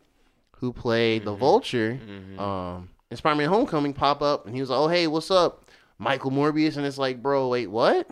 [0.57, 1.99] who played the Vulture,
[2.39, 5.65] um, in Spider-Man: Homecoming, pop up, and he was like, "Oh hey, what's up,
[5.99, 8.09] Michael Morbius?" And it's like, bro, wait, what?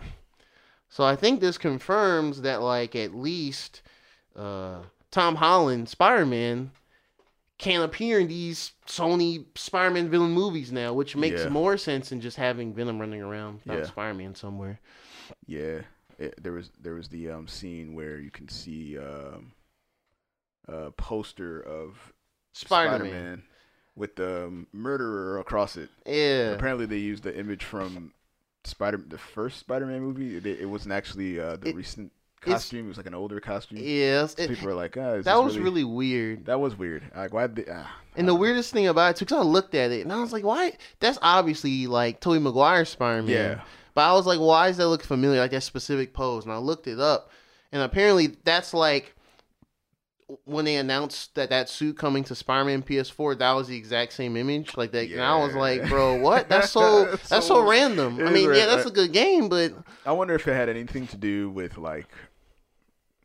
[0.89, 3.81] So I think this confirms that like at least
[4.35, 4.79] uh,
[5.11, 6.71] Tom Holland Spider-Man
[7.57, 11.49] can appear in these Sony Spider-Man villain movies now, which makes Yeah.
[11.49, 13.85] more sense than just having Venom running around without Yeah.
[13.87, 14.79] Spider-Man somewhere.
[15.45, 15.81] Yeah,
[16.19, 19.53] it, there was there was the um scene where you can see um
[20.67, 22.13] a poster of
[22.53, 22.99] Spider-Man.
[23.09, 23.43] Spider-Man
[23.95, 25.89] with the um, murderer across it.
[26.05, 26.51] Yeah.
[26.51, 28.13] Apparently, they used the image from
[28.63, 30.37] Spider the first Spider-Man movie.
[30.37, 32.11] It, it wasn't actually uh, the It- recent
[32.41, 32.85] it's- costume.
[32.85, 33.79] It was like an older costume.
[33.81, 34.35] Yes.
[34.37, 36.45] So it- people are like, is that was really weird.
[36.45, 37.03] that was weird.
[37.15, 37.47] Like, why?
[37.47, 40.11] They, ah, And the weirdest thing about it too, because I looked at it and
[40.13, 40.73] I was like, why?
[40.99, 43.29] That's obviously like Tobey Maguire's Spider-Man.
[43.33, 43.61] Yeah.
[43.93, 45.39] But I was like, why does that look familiar?
[45.39, 46.43] Like that specific pose.
[46.45, 47.31] And I looked it up.
[47.71, 49.13] And apparently that's like
[50.43, 54.35] when they announced that that suit coming to Spider-Man PS4, that was the exact same
[54.35, 54.75] image.
[54.75, 55.09] Like that.
[55.09, 56.49] And I was like, bro, what?
[56.49, 58.19] That's so, It's that's so- so random.
[58.19, 59.73] I mean, yeah, that's a good game, but
[60.05, 62.07] I wonder if it had anything to do with like,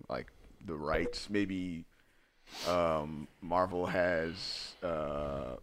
[0.08, 0.32] like
[0.64, 1.28] the rights.
[1.30, 1.84] Maybe
[2.68, 5.56] um, Marvel has uh,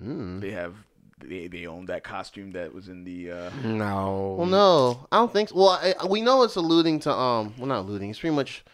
[0.00, 0.40] mm.
[0.40, 0.74] they have
[1.18, 3.30] they they own that costume that was in the.
[3.30, 4.36] Uh, No.
[4.38, 5.50] Well, no, I don't think.
[5.50, 5.56] So.
[5.56, 7.54] Well, I, we know it's alluding to um.
[7.58, 8.10] Well, not alluding.
[8.10, 8.64] It's pretty much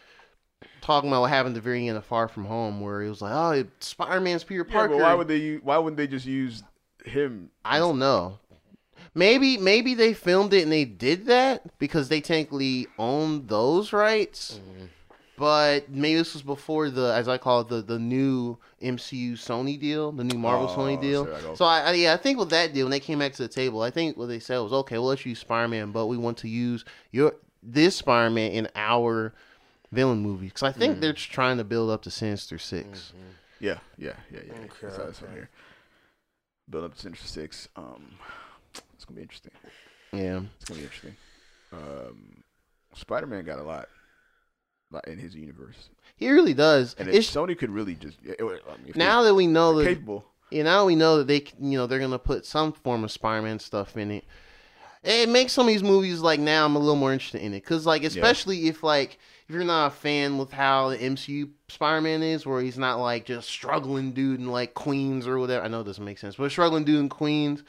[0.80, 3.20] talking about what happened at the very end of Far From Home, where he was
[3.20, 5.36] like, "Oh, Spider Man's Peter yeah, Parker." but why would they?
[5.36, 6.62] u- Why wouldn't they just use
[7.04, 7.50] him?
[7.64, 8.38] I don't know.
[9.14, 14.60] Maybe maybe they filmed it and they did that because they technically own those rights.
[15.38, 19.78] But maybe this was before the, as I call it, the the new MCU Sony
[19.78, 21.24] deal, the new Marvel Oh, Sony deal.
[21.26, 23.32] so I So I, I yeah, I think with that deal, when they came back
[23.34, 25.68] to the table, I think what they said was, okay, we'll let you use Spider
[25.68, 29.32] Man, but we want to use your this Spider Man in our
[29.92, 33.12] villain movie because I think they're just trying to build up to Sinister 6
[33.60, 34.52] Yeah, yeah, yeah, yeah.
[34.52, 35.34] Okay, That's, that's what I okay.
[35.40, 35.50] hear.
[36.70, 37.68] Build up to Sinister Six.
[37.76, 38.18] Um,
[38.94, 39.52] it's gonna be interesting.
[40.12, 41.16] Yeah, It's gonna be interesting.
[41.72, 42.42] Um,
[42.94, 43.88] Spider Man got a lot, lot
[45.06, 46.94] in his universe, he really does.
[46.98, 50.24] and if It's Sony could really just I mean, now that we know that capable.
[50.50, 53.58] Yeah, now we know that they, you know, they're gonna put some form of Spider-Man
[53.58, 54.24] stuff in it.
[55.04, 57.62] It makes some of these movies like now I'm a little more interested in it
[57.62, 62.22] because like especially if like if you're not a fan with how the MCU Spider-Man
[62.22, 65.64] is, where he's not like just struggling dude in like Queens or whatever.
[65.64, 67.62] I know it doesn't make sense, but struggling dude in Queens,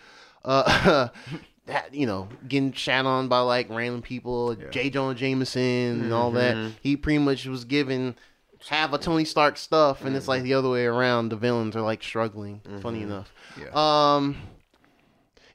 [0.43, 1.09] uh,
[1.69, 4.69] that you know getting shat on by like random people, Yeah.
[4.69, 4.89] J.
[4.89, 6.55] Jonah Jameson and all that.
[6.55, 6.69] Mm-hmm.
[6.81, 8.15] He pretty much was given
[8.67, 10.45] half a Tony Stark stuff, and it's like mm-hmm.
[10.45, 11.29] the other way around.
[11.29, 12.61] The villains are like struggling.
[12.81, 13.11] Funny mm-hmm.
[13.11, 13.33] enough.
[13.59, 14.15] Yeah.
[14.15, 14.37] Um,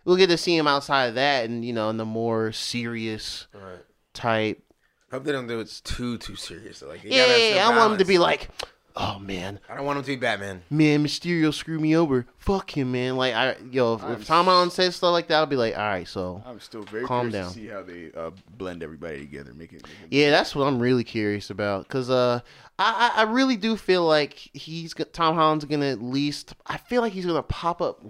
[0.04, 3.46] we'll get to see him outside of that, and you know, in the more serious
[3.52, 3.82] Right.
[4.12, 4.62] type.
[5.10, 6.82] Hope they don't do it too too serious.
[6.82, 8.48] Like, Yeah, yeah, yeah, I want him to be like,
[8.96, 10.62] oh man, I don't want him to be Batman.
[10.70, 12.26] man, Mysterio screwed me over.
[12.36, 13.16] Fuck him, man.
[13.16, 15.76] Like, I yo, if, I'm if Tom Holland says stuff like that, I'll be like,
[15.76, 17.48] all right, so I'm still very Calm down.
[17.48, 19.82] to see how they uh, blend everybody together, make it.
[19.82, 21.88] Make it Yeah, that's what I'm really curious about.
[21.88, 22.40] Cause uh,
[22.78, 26.54] I I I really do feel like he's Tom Holland's gonna at least.
[26.66, 28.00] I feel like he's gonna pop up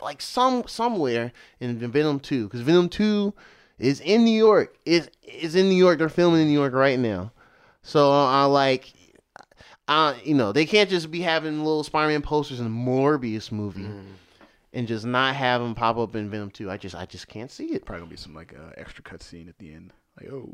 [0.00, 2.48] like some somewhere in Venom Two.
[2.48, 3.34] Cause Venom Two
[3.78, 4.76] is in New York.
[4.84, 5.98] is is in New York.
[5.98, 7.32] They're filming in New York right now.
[7.82, 8.92] So I like.
[9.88, 13.88] Uh, you know, they can't just be having little Spider-Man posters in the Morbius movie
[14.72, 16.70] and just not have them pop up in Venom 2.
[16.70, 17.84] I just, I just can't see it.
[17.84, 19.92] probably gonna be some like uh, extra cut scene at the end.
[20.20, 20.50] Like, oh,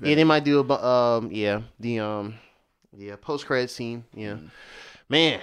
[0.00, 2.34] Yeah, they might do a um yeah the um
[2.96, 4.36] yeah post credit scene yeah
[5.08, 5.40] man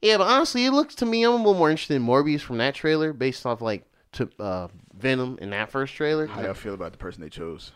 [0.00, 2.58] yeah but honestly it looks to me I'm a little more interested in Morbius from
[2.58, 6.26] that trailer based off like to uh Venom in that first trailer.
[6.26, 7.72] How y'all feel about the person they chose?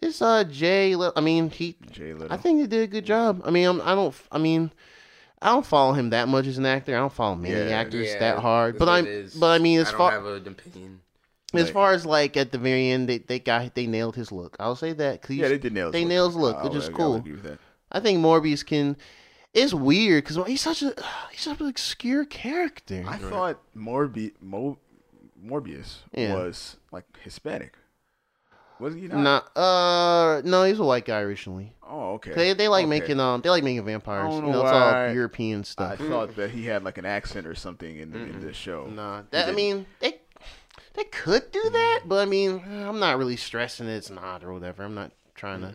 [0.00, 0.94] It's uh Jay.
[0.96, 2.34] Le- I mean he Jared Leto.
[2.34, 3.42] I think they did a good job.
[3.44, 4.70] I mean I'm, I don't I mean
[5.42, 6.96] I don't follow him that much as an actor.
[6.96, 8.78] I don't follow many Yeah, actors Yeah, that hard.
[8.78, 9.34] But I'm it is.
[9.34, 11.00] but I mean as I don't far have an opinion.
[11.54, 14.30] as Like- far as like at the very end they they got they nailed his
[14.30, 14.56] look.
[14.60, 15.20] I'll say that.
[15.22, 15.86] 'cause yeah, they did nail.
[15.86, 16.08] his they look.
[16.08, 17.14] nail his look, I'll- which is I'll- I'll cool.
[17.16, 17.58] agree with that.
[17.90, 18.96] I think Morbius can.
[19.54, 20.94] It's weird because he's such a
[21.32, 23.02] he's such an obscure character.
[23.08, 24.78] I thought Morbi- Mo-
[25.42, 26.34] Morbius Yeah.
[26.34, 27.72] was like Hispanic.
[28.80, 29.18] Was he not?
[29.18, 31.72] Not uh no, he's a white guy originally.
[31.88, 32.32] Oh, okay.
[32.34, 32.88] They they like Okay.
[33.00, 34.32] making um they like making vampires.
[34.32, 35.12] I You don't know, it's all.
[35.12, 35.92] European stuff.
[35.92, 36.08] I stuff.
[36.08, 38.86] thought that he had like an accent or something in the, in the show.
[38.86, 40.20] Nah, that I mean they
[40.94, 44.82] they could do that, but I mean I'm not really stressing it's not or whatever.
[44.84, 45.74] I'm not trying to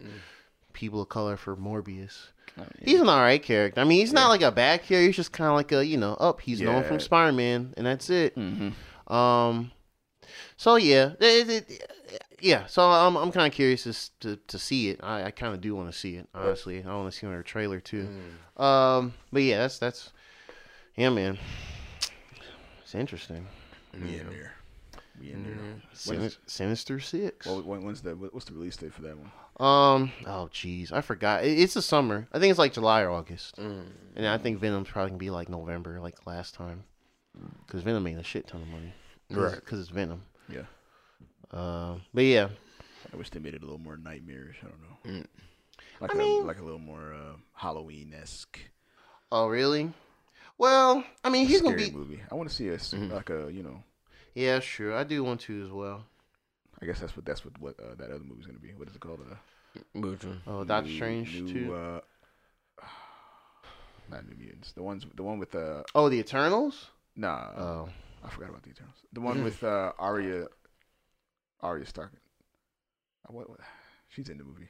[0.74, 2.28] people of color for Morbius.
[2.84, 3.82] He's an alright character.
[3.82, 5.08] I mean, he's not like a bad character.
[5.08, 6.40] He's just kind of like a you know, up.
[6.40, 8.36] he's known from Spider Man, and that's it.
[8.36, 9.12] Mm-hmm.
[9.12, 9.72] Um,
[10.56, 11.90] so yeah, it- it-
[12.40, 12.66] yeah.
[12.68, 15.00] So I'm I'm kind of curious as to to see it.
[15.04, 16.28] I, I kind of do want to see it.
[16.34, 18.08] Honestly, I want to see another trailer too.
[18.58, 20.12] Um, but yeah, that's that's
[20.96, 21.38] yeah, man.
[22.84, 23.48] It's interesting.
[23.94, 24.54] We in there.
[25.20, 25.82] We in there.
[25.94, 27.46] Sin- Sinister Six.
[27.46, 29.32] Well, when, when's the what's the release date for that one?
[29.60, 30.12] Um.
[30.26, 31.44] Oh, jeez, I forgot.
[31.46, 32.28] It, it's the summer.
[32.34, 35.50] I think it's like July or August, and I think Venom's probably gonna be like
[35.50, 36.84] November, like last time,
[37.66, 38.94] because Venom made a shit ton of money.
[39.30, 39.56] Right.
[39.56, 40.24] Because it's Venom.
[40.50, 40.64] Yeah.
[41.54, 42.50] Uh, but yeah,
[43.14, 44.58] I wish they made it a little more nightmarish.
[44.64, 45.22] I don't know.
[45.22, 45.28] Mm.
[46.02, 48.60] Like I a, mean- like a little more uh, Halloween esque
[49.32, 49.92] Oh, really?
[50.58, 51.96] Well, I mean, he's scary gonna be.
[51.98, 52.22] movie.
[52.32, 53.12] I want to see a s- Mhm.
[53.12, 53.84] like a you know.
[54.36, 54.96] Yeah, sure.
[54.96, 56.06] I do want to as well.
[56.82, 58.74] I guess that's what that's what what uh, that other movie's gonna be.
[58.74, 59.20] What is it called?
[59.30, 59.36] Uh,
[60.00, 60.42] Which one?
[60.46, 61.74] Oh, Doctor New- Strange new, too.
[61.76, 62.00] Uh,
[64.10, 64.74] not New Mutants.
[64.74, 66.88] The ones the one with uh oh, the Eternals.
[67.16, 67.50] nah.
[67.58, 67.90] Oh,
[68.24, 68.96] I forgot about the Eternals.
[69.14, 70.48] The one with uh Arya
[71.64, 72.12] Arya Stark.
[73.28, 73.60] Uh, what, what?
[74.10, 74.70] She's in the movie.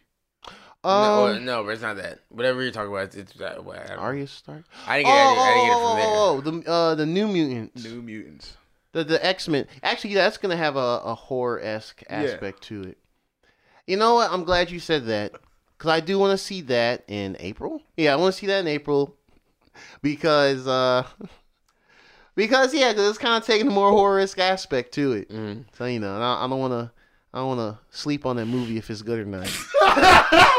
[0.84, 2.20] no, um, no, but it's not that.
[2.30, 3.64] Whatever you're talking about, it's, it's that.
[3.64, 4.64] What, I, don't, Arya Stark.
[4.88, 6.08] I didn't get, it, I didn't get it from there.
[6.08, 7.84] oh, oh, oh, the uh, the New Mutants.
[7.84, 8.58] New Mutants.
[8.94, 9.68] The the X Men.
[9.82, 12.22] Actually, that's gonna have a, a horror esque Yeah.
[12.22, 12.98] aspect to it.
[13.88, 14.32] You know what?
[14.32, 15.34] I'm glad you said that
[15.78, 17.82] because I do want to see that in April.
[17.98, 19.16] Yeah, I want to see that in April
[20.02, 21.04] because uh
[22.36, 25.30] because yeah, because it's kind of taking a more horror esque aspect to it.
[25.30, 25.66] Mm.
[25.78, 26.92] So you know, I, I don't want to
[27.34, 29.48] I don't want to sleep on that movie if it's good or not.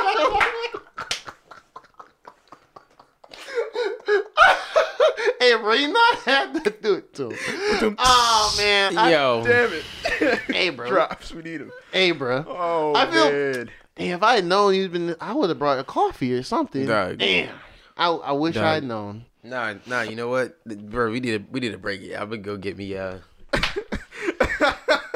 [5.41, 7.97] hey, bro, you not had to do it to him.
[7.99, 10.39] Oh man, I, Yo, Damn it!
[10.55, 11.33] hey, bro, Drops.
[11.33, 11.73] We need him.
[11.93, 12.45] hey, bro.
[12.47, 13.71] Oh I feel- man.
[13.97, 16.87] Damn, if I had known you'd been, I would have brought a coffee or something.
[16.87, 17.19] Dog.
[17.19, 17.55] Damn,
[17.97, 18.65] I, I wish Dog.
[18.65, 19.25] I had known.
[19.45, 20.03] Nah, nah.
[20.03, 21.11] You know what, bro?
[21.11, 22.15] We need a we need to break it.
[22.15, 23.19] I'm gonna go get me uh.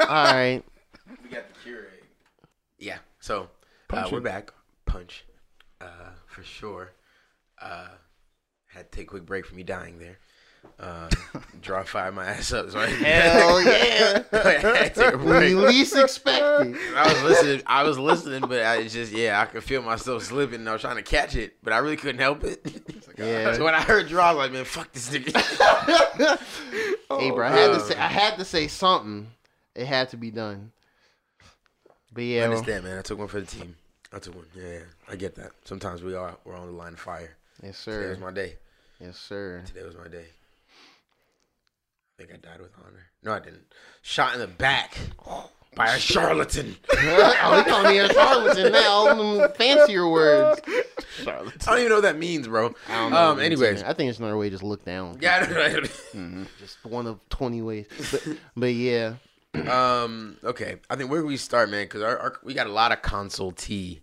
[0.07, 0.63] All right,
[1.23, 2.03] We got the Keurig.
[2.79, 2.97] Yeah.
[3.19, 3.47] So uh,
[3.87, 4.53] Punch we're back.
[4.85, 5.25] Punch,
[5.81, 6.93] uh, for sure.
[7.61, 7.89] Uh,
[8.67, 10.17] had to take a quick break from me dying there.
[10.79, 11.09] Uh,
[11.61, 12.69] draw fire my ass up.
[12.69, 14.23] So I, hell yeah.
[14.31, 16.77] I had to take a when you least expect it.
[16.95, 17.61] I was listening.
[17.67, 20.61] I was listening, but I just yeah, I could feel myself slipping.
[20.61, 22.65] and I was trying to catch it, but I really couldn't help it.
[23.17, 23.53] Yeah.
[23.53, 26.39] so when I heard draw, I was like, man, fuck this nigga.
[27.19, 29.27] hey, bro, I had to um, say, I had to say something.
[29.75, 30.71] It had to be done.
[32.13, 32.97] But yeah, I understand, man.
[32.97, 33.75] I took one for the team.
[34.13, 34.45] I took one.
[34.55, 35.51] Yeah, yeah, I get that.
[35.65, 37.35] Sometimes we are we're on the line of fire.
[37.61, 37.99] yes, sir.
[37.99, 38.55] Today was my day.
[39.01, 39.61] Yes, sir.
[39.65, 40.25] Today was my day.
[42.19, 43.05] I think I died with honor.
[43.23, 43.63] No, I didn't.
[44.01, 44.97] Shot in the back
[45.75, 46.75] by a charlatan.
[46.91, 48.89] oh, he called me a charlatan now.
[48.89, 50.59] All them fancier words.
[51.23, 51.65] Charlotte.
[51.65, 52.75] I don't even know what that means, bro.
[52.89, 53.17] I don't know.
[53.17, 53.37] Um.
[53.37, 53.89] what it means Anyways, either.
[53.89, 55.17] I think it's another way to just look down.
[55.21, 55.37] yeah.
[55.49, 56.45] I don't know.
[56.59, 57.85] Just one of twenty ways.
[58.11, 58.27] But,
[58.57, 59.13] but yeah,
[59.69, 60.35] Um.
[60.43, 60.75] Okay.
[60.89, 61.85] I think where do we start, man?
[61.85, 64.01] Because our, our we got a lot of console tea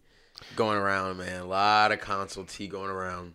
[0.57, 1.43] going around, man.
[1.43, 3.35] A lot of console tea going around.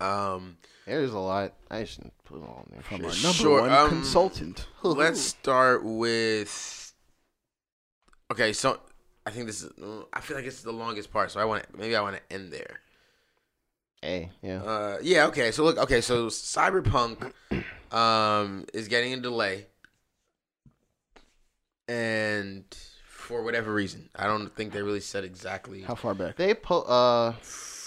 [0.00, 0.56] Um.
[0.86, 1.52] there's a lot.
[1.70, 2.82] I shouldn't put it all in there.
[2.82, 3.04] From Shit.
[3.04, 4.66] our number Sure, one um, consultant.
[4.82, 6.92] Let's start with.
[8.32, 8.80] Okay, so
[9.26, 9.70] I think this is.
[10.12, 12.34] I feel like it's the longest part, so I want to maybe I want to
[12.34, 12.80] end there.
[14.02, 14.62] Hey, yeah.
[14.62, 15.26] Uh, yeah.
[15.26, 15.50] Okay.
[15.50, 15.78] So look.
[15.78, 16.00] Okay.
[16.00, 17.32] So Cyberpunk,
[17.92, 19.66] um, is getting a delay,
[21.88, 22.64] and
[23.08, 26.36] for whatever reason, I don't think they really said exactly How far back?
[26.36, 27.32] They put uh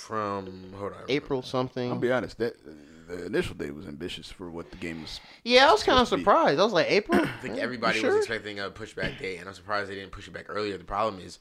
[0.07, 0.73] from.
[0.77, 0.99] Hold on.
[1.09, 1.91] April something.
[1.91, 2.37] I'll be honest.
[2.37, 2.55] That
[3.07, 5.19] the initial date was ambitious for what the game was.
[5.43, 6.21] Yeah, I was kind of supposed to be.
[6.21, 6.59] surprised.
[6.59, 7.21] I was like, April.
[7.23, 10.33] I think everybody was expecting a pushback date, and I'm surprised they didn't push it
[10.33, 10.77] back earlier.
[10.77, 11.39] The problem is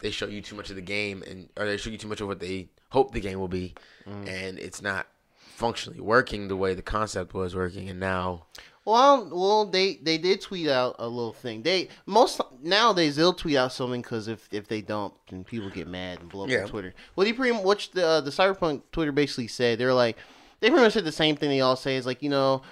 [0.00, 2.20] they show you too much of the game, and or they show you too much
[2.20, 3.74] of what they hope the game will be,
[4.08, 4.28] mm.
[4.28, 7.88] and it's not functionally working the way the concept was working.
[7.88, 8.46] And now,
[8.88, 11.62] Well, well, they they did tweet out a little thing.
[11.62, 15.86] They most nowadays they'll tweet out something because if if they don't, then people get
[15.88, 16.62] mad and blow up Yeah.
[16.62, 16.94] on Twitter.
[17.14, 20.16] What he pretty much the uh, the Cyberpunk Twitter basically said they're like
[20.60, 22.62] they pretty much said the same thing they all say is like you know.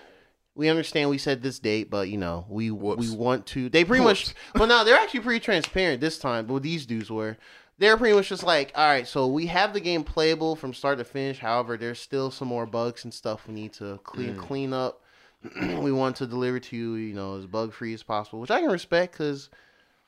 [0.59, 3.11] We understand we said this date, but you know we Whoops.
[3.11, 3.69] we want to.
[3.69, 6.47] They pretty much, well, no, they're actually pretty transparent this time.
[6.47, 7.37] But these dudes were,
[7.77, 10.97] they're pretty much just like, all right, so we have the game playable from start
[10.97, 11.41] to finish.
[11.41, 14.39] However, there's still some more bugs and stuff we need to clean Mm.
[14.39, 15.03] clean up.
[15.61, 18.61] we want to deliver to you, you know, as bug free as possible, which I
[18.61, 19.51] can respect because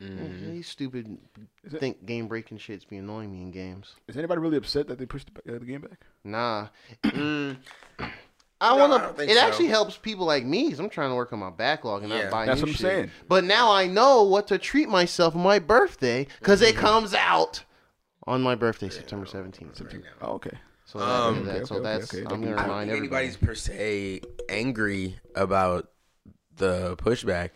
[0.02, 1.18] mm, these stupid
[1.64, 3.94] it- think game breaking shits be annoying me in games.
[4.08, 6.00] Is anybody really upset that they pushed the, uh, the game back?
[6.24, 6.68] Nah,
[7.04, 7.56] mm,
[8.60, 9.22] I No, want to.
[9.22, 9.46] It so.
[9.46, 12.22] actually helps people like me because I'm trying to work on my backlog and Yeah.
[12.24, 12.82] not buy That's new what I'm shit.
[12.82, 13.10] saying.
[13.28, 16.70] But now I know what to treat myself on my birthday because Mm-hmm.
[16.76, 17.62] it comes out
[18.26, 19.80] on my birthday, September 17th.
[20.20, 20.50] Oh, okay.
[20.84, 22.24] So, that, Um, that, okay, so okay, that's okay.
[22.24, 23.24] I'm gonna I don't remind think everybody.
[23.26, 25.90] anybody's per se angry about
[26.56, 27.50] the pushback.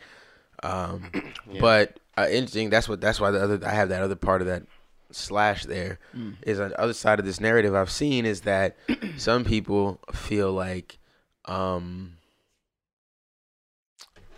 [0.62, 1.10] Um,
[1.60, 2.70] But uh, interesting.
[2.70, 3.00] That's what.
[3.00, 3.60] That's why the other.
[3.66, 4.64] I have that other part of that
[5.10, 5.98] slash there
[6.42, 8.76] is on the other side of this narrative I've seen is that
[9.18, 10.98] some people feel like,
[11.44, 12.14] um,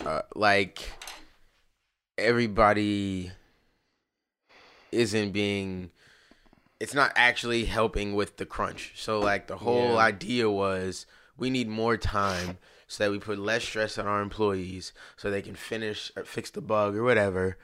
[0.04, 0.90] uh, like
[2.18, 3.30] everybody
[4.92, 5.90] isn't being
[6.80, 8.92] it's not actually helping with the crunch.
[8.96, 9.98] So like the whole Yeah.
[9.98, 14.92] idea was we need more time so that we put less stress on our employees
[15.16, 17.56] so they can finish or fix the bug or whatever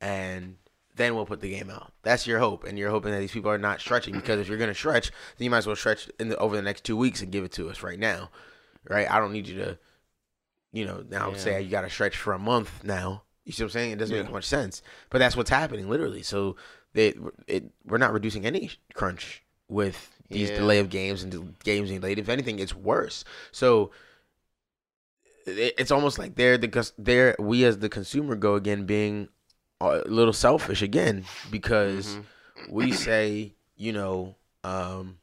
[0.00, 0.56] and
[0.94, 1.92] then we'll put the game out.
[2.02, 4.56] That's your hope, and you're hoping that these people are not stretching because if you're
[4.56, 7.20] gonna stretch, then you might as well stretch in the, over the next two weeks
[7.20, 8.30] and give it to us right now,
[8.88, 9.10] right?
[9.10, 9.78] I don't need you to,
[10.72, 11.36] you know, now Yeah.
[11.36, 13.24] say you got to stretch for a month now.
[13.44, 13.90] You see what I'm saying?
[13.92, 14.22] It doesn't Yeah.
[14.22, 16.22] make much sense, but that's what's happening literally.
[16.22, 16.56] So
[16.94, 17.14] they,
[17.46, 20.56] it, we're not reducing any crunch with these Yeah.
[20.56, 22.18] delay of games and games being delayed.
[22.18, 23.24] If anything, it's worse.
[23.52, 23.90] So
[25.46, 29.28] it, it's almost like they're the they're we as the consumer go again being
[29.80, 32.24] a little selfish again because Mhm.
[32.72, 35.18] we say you know um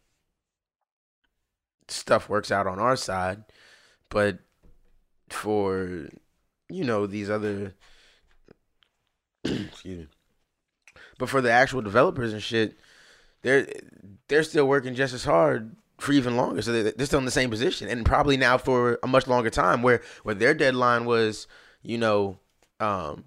[1.87, 3.43] stuff works out on our side
[4.09, 4.39] but
[5.29, 6.07] for
[6.69, 7.73] you know these other
[9.43, 10.07] excuse me
[11.17, 12.77] but for the actual developers and shit
[13.41, 13.67] they're
[14.27, 16.61] they're still working just as hard for even longer.
[16.61, 17.87] So they're, they're still in the same position.
[17.87, 21.47] And probably now for a much longer time where where their deadline was
[21.81, 22.39] you know
[22.79, 23.25] um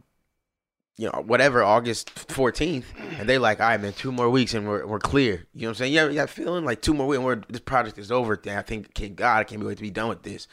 [0.97, 2.85] you know whatever august 14th
[3.19, 5.47] and they like all right man two more weeks and we're, we're clear.
[5.53, 5.93] You know what i'm saying?
[5.93, 8.37] Yeah yeah feeling like two more weeks and we're, this project is over.
[8.37, 10.49] Then i think can god i can't wait to be done with this.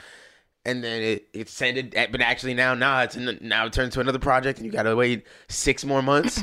[0.66, 4.00] And then it it's ended but actually now nah it's in, now it turns to
[4.00, 6.41] another project and you gotta wait six more months.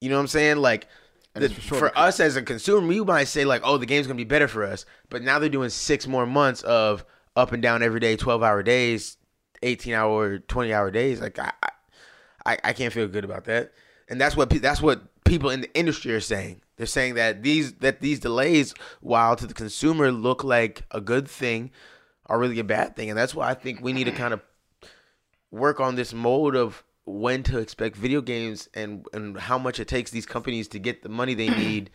[0.00, 0.58] You know what i'm saying?
[0.58, 0.86] Like
[1.34, 4.16] the, for for us as a consumer, we might say like, "Oh, the game's gonna
[4.16, 7.04] be better for us," but now they're doing six more months of
[7.34, 9.16] up and down every day, twelve hour days,
[9.62, 11.20] eighteen hour, twenty hour days.
[11.20, 11.52] Like, I,
[12.46, 13.72] I, I can't feel good about that.
[14.08, 16.60] And that's what that's what people in the industry are saying.
[16.76, 21.26] They're saying that these that these delays, while to the consumer look like a good
[21.26, 21.70] thing,
[22.26, 23.10] are really a bad thing.
[23.10, 24.40] And that's why I think we need to kind of
[25.50, 29.88] work on this mode of when to expect video games and and how much it
[29.88, 31.90] takes these companies to get the money they need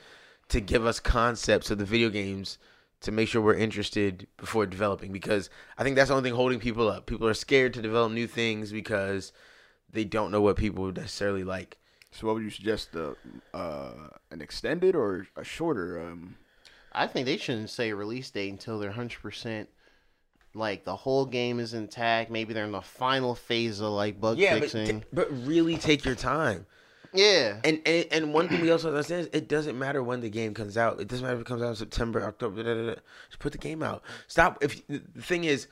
[0.49, 2.57] to give us concepts of the video games
[3.01, 6.60] to make sure we're interested before developing because I think that's the only thing holding
[6.60, 7.05] people up.
[7.05, 9.32] People are scared to develop new things because
[9.91, 11.78] they don't know what people would necessarily like.
[12.12, 12.89] So what would you suggest?
[12.95, 13.14] Uh,
[13.55, 15.99] uh, an extended or a shorter?
[15.99, 16.36] Um,
[16.91, 19.70] I think they shouldn't say release date until they're hundred percent.
[20.53, 22.31] Like the whole game is intact.
[22.31, 25.01] Maybe they're in the final phase of like bug Yeah, but, fixing.
[25.01, 26.65] t- but really take your time.
[27.13, 30.29] yeah, And, and and one thing we also understand is it doesn't matter when the
[30.29, 30.99] game comes out.
[30.99, 32.63] It doesn't matter if it comes out in September, October.
[32.63, 33.01] Da, da, da.
[33.29, 34.01] Just put the game out.
[34.27, 34.57] Stop.
[34.61, 35.67] If the thing is,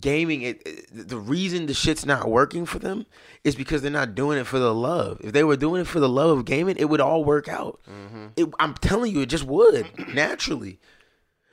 [0.00, 3.06] gaming, it, it the reason the shit's not working for them
[3.44, 5.20] is because they're not doing it for the love.
[5.22, 7.80] If they were doing it for the love of gaming, it would all work out.
[7.90, 8.26] Mm-hmm.
[8.36, 10.80] It, I'm telling you, it just would naturally.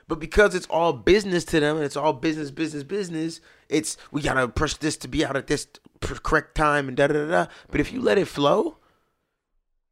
[0.08, 4.22] But because it's all business to them and it's all business, business, business, it's we
[4.22, 5.68] gotta push this to be out at this
[6.00, 7.48] correct time and da da da.
[7.70, 8.78] But if you let it flow,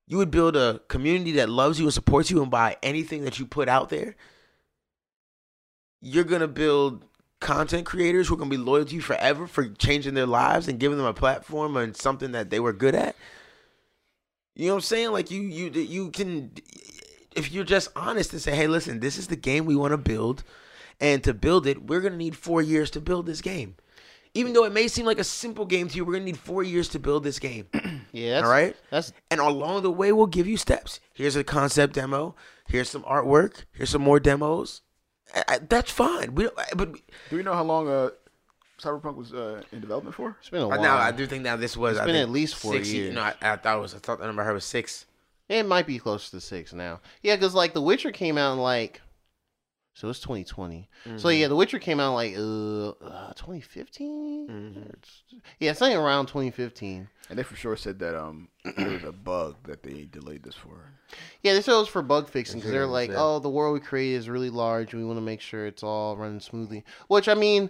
[0.08, 3.40] you would build a community that loves you and supports you and buy anything that
[3.40, 4.16] you put out there.
[6.02, 7.04] You're gonna build
[7.42, 10.80] content creators who are gonna be loyal to you forever for changing their lives and
[10.80, 13.16] giving them a platform and something that they were good at.
[14.56, 15.12] You know what I'm saying?
[15.12, 16.52] Like you you you can
[17.36, 19.98] if you're just honest and say, "Hey, listen, this is the game we want to
[19.98, 20.44] build."
[21.02, 23.76] And to build it, we're gonna need four years to build this game.
[24.34, 26.64] Even though it may seem like a simple game to you, we're gonna need four
[26.64, 27.68] years to build this game.
[28.14, 28.32] yeah.
[28.32, 28.76] That's, All right.
[28.90, 31.00] That's And along the way, we'll give you steps.
[31.14, 32.36] Here's a concept demo.
[32.68, 33.66] Here's some artwork.
[33.74, 34.82] Here's some more demos.
[35.36, 36.36] I, I- that's fine.
[36.36, 36.94] We don't, but
[37.30, 38.10] do we know how long uh,
[38.80, 40.36] Cyberpunk was uh, in development for?
[40.40, 40.82] it's been a while.
[40.82, 41.94] now I do think now this was.
[41.94, 43.14] It's I been think at least four six, years.
[43.14, 43.96] No, I, I thought it was.
[43.96, 45.06] I thought the number I heard was six.
[45.48, 47.02] It might be close to six now.
[47.22, 49.02] Yeah, because like The Witcher came out in like,
[49.94, 50.90] so it's 2020.
[51.18, 54.48] So yeah, The Witcher came out like uh, uh 2015.
[54.50, 54.96] Mhm.
[55.60, 57.08] Yeah, something around 2015.
[57.30, 60.56] And they for sure said that um there was a bug that they delayed this
[60.56, 60.92] for.
[61.44, 63.18] Yeah, they said it was for bug fixing because they're like, yeah.
[63.20, 64.94] oh, the world we created is really large.
[64.94, 66.84] We want to make sure it's all running smoothly.
[67.08, 67.70] Which I mean,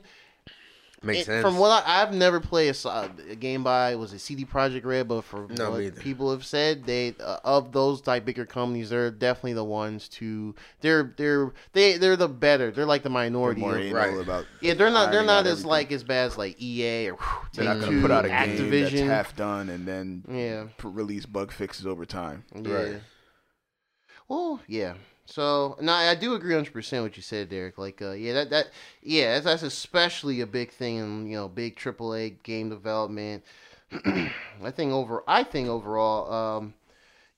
[1.03, 1.41] Makes it- sense.
[1.43, 5.21] from what I, I've never played a game by was it CD Projekt Red, but
[5.23, 9.53] for No, what people have said, they uh, of those type bigger companies, they're definitely
[9.53, 12.71] the ones to they're they're they they're the better.
[12.71, 13.61] They're like the minority.
[13.61, 14.17] more of- Right.
[14.17, 15.69] about yeah, they're not they're not as everything.
[15.69, 17.17] like as bad as like EA or
[17.53, 19.05] They're not gonna put out a game that's Activision.
[19.07, 20.65] half done and then Yeah.
[20.83, 22.45] release bug fixes over time.
[22.55, 22.71] Yeah.
[22.73, 23.01] Right.
[24.27, 24.93] Well, yeah.
[25.25, 27.77] So no, I do agree hundred percent what you said, Derek.
[27.77, 28.69] Like, uh, yeah, that that
[29.01, 33.43] yeah, that's, that's especially a big thing in you know big AAA game development.
[34.05, 36.73] I think over, I think overall, um,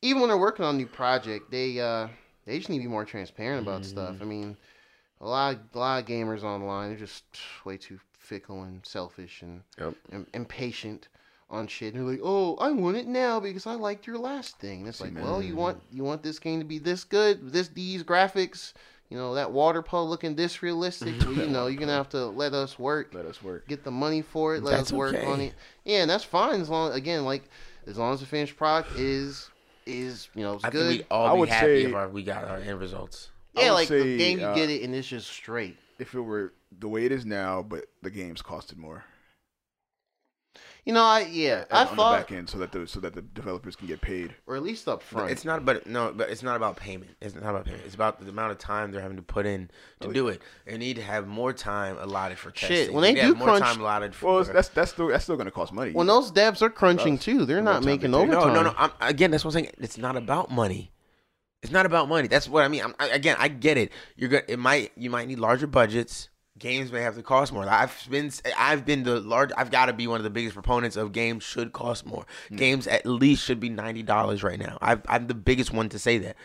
[0.01, 2.07] even when they're working on a new project, they uh,
[2.45, 4.15] they just need to be more transparent about stuff.
[4.21, 4.57] I mean,
[5.21, 7.23] a lot of, a lot of gamers online they're just
[7.65, 9.93] way too fickle and selfish and, Yep.
[10.11, 11.07] and impatient
[11.49, 11.93] on shit.
[11.93, 14.87] And they're like, "Oh, I want it now because I liked your last thing." And
[14.89, 15.23] it's See, like, man.
[15.23, 18.73] well, you want you want this game to be this good, this these graphics,
[19.09, 21.15] you know, that water puddle looking this realistic.
[21.21, 23.67] well, you know, you're gonna have to let us work, Let us work.
[23.67, 25.25] get the money for it, let That's us work okay.
[25.25, 25.53] on it.
[25.85, 27.43] Yeah, and that's fine as long again, like
[27.85, 29.49] as long as the finished product is
[29.85, 30.87] is you know it's I good.
[30.87, 33.29] think we all I be would happy say- if our, we got our end results.
[33.53, 35.77] Yeah, would like the game you uh, get it and it's just straight.
[35.97, 39.03] If it were the way it is now, but the games costed more.
[40.87, 43.13] You know, I yeah, on I the thought, back end so that the so that
[43.13, 44.33] the developers can get paid.
[44.45, 45.29] or at least up front.
[45.31, 47.11] It's not, but no, but it's not about payment.
[47.19, 47.83] It's not about payment.
[47.85, 49.69] It's about the amount of time they're having to put in
[49.99, 50.41] to do it.
[50.65, 52.77] They need to have more time allotted for testing.
[52.77, 54.25] Shit, when they need to do have more crunch- time allotted for.
[54.27, 55.91] Well, it's- that's that's still that's still going to cost money.
[55.91, 58.53] when those devs are crunching too, they're not making they overtime.
[58.53, 58.73] no, no, no.
[58.77, 59.71] I'm, again, that's what I'm saying.
[59.79, 60.93] It's not about money.
[61.63, 62.29] It's not about money.
[62.29, 62.83] That's what I mean.
[62.85, 63.91] I'm, I, again, I get it.
[64.15, 64.43] You're gonna.
[64.47, 64.93] It might.
[64.95, 66.29] You might need larger budgets.
[66.57, 67.67] Games may have to cost more.
[67.67, 68.31] I've been.
[68.57, 69.51] I've been the large.
[69.57, 72.25] I've got to be one of the biggest proponents of games should cost more.
[72.49, 72.55] Hmm.
[72.55, 74.77] Games at least should be ninety dollars right now.
[74.81, 76.35] I've, I'm the biggest one to say that.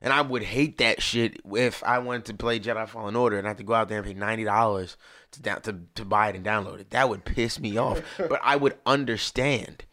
[0.00, 3.48] And I would hate that shit if I wanted to play Jedi Fallen Order and
[3.48, 4.96] I had to go out there and pay ninety dollars
[5.32, 6.90] to down to, to buy it and download it.
[6.90, 8.02] That would piss me off.
[8.16, 9.84] but I would understand.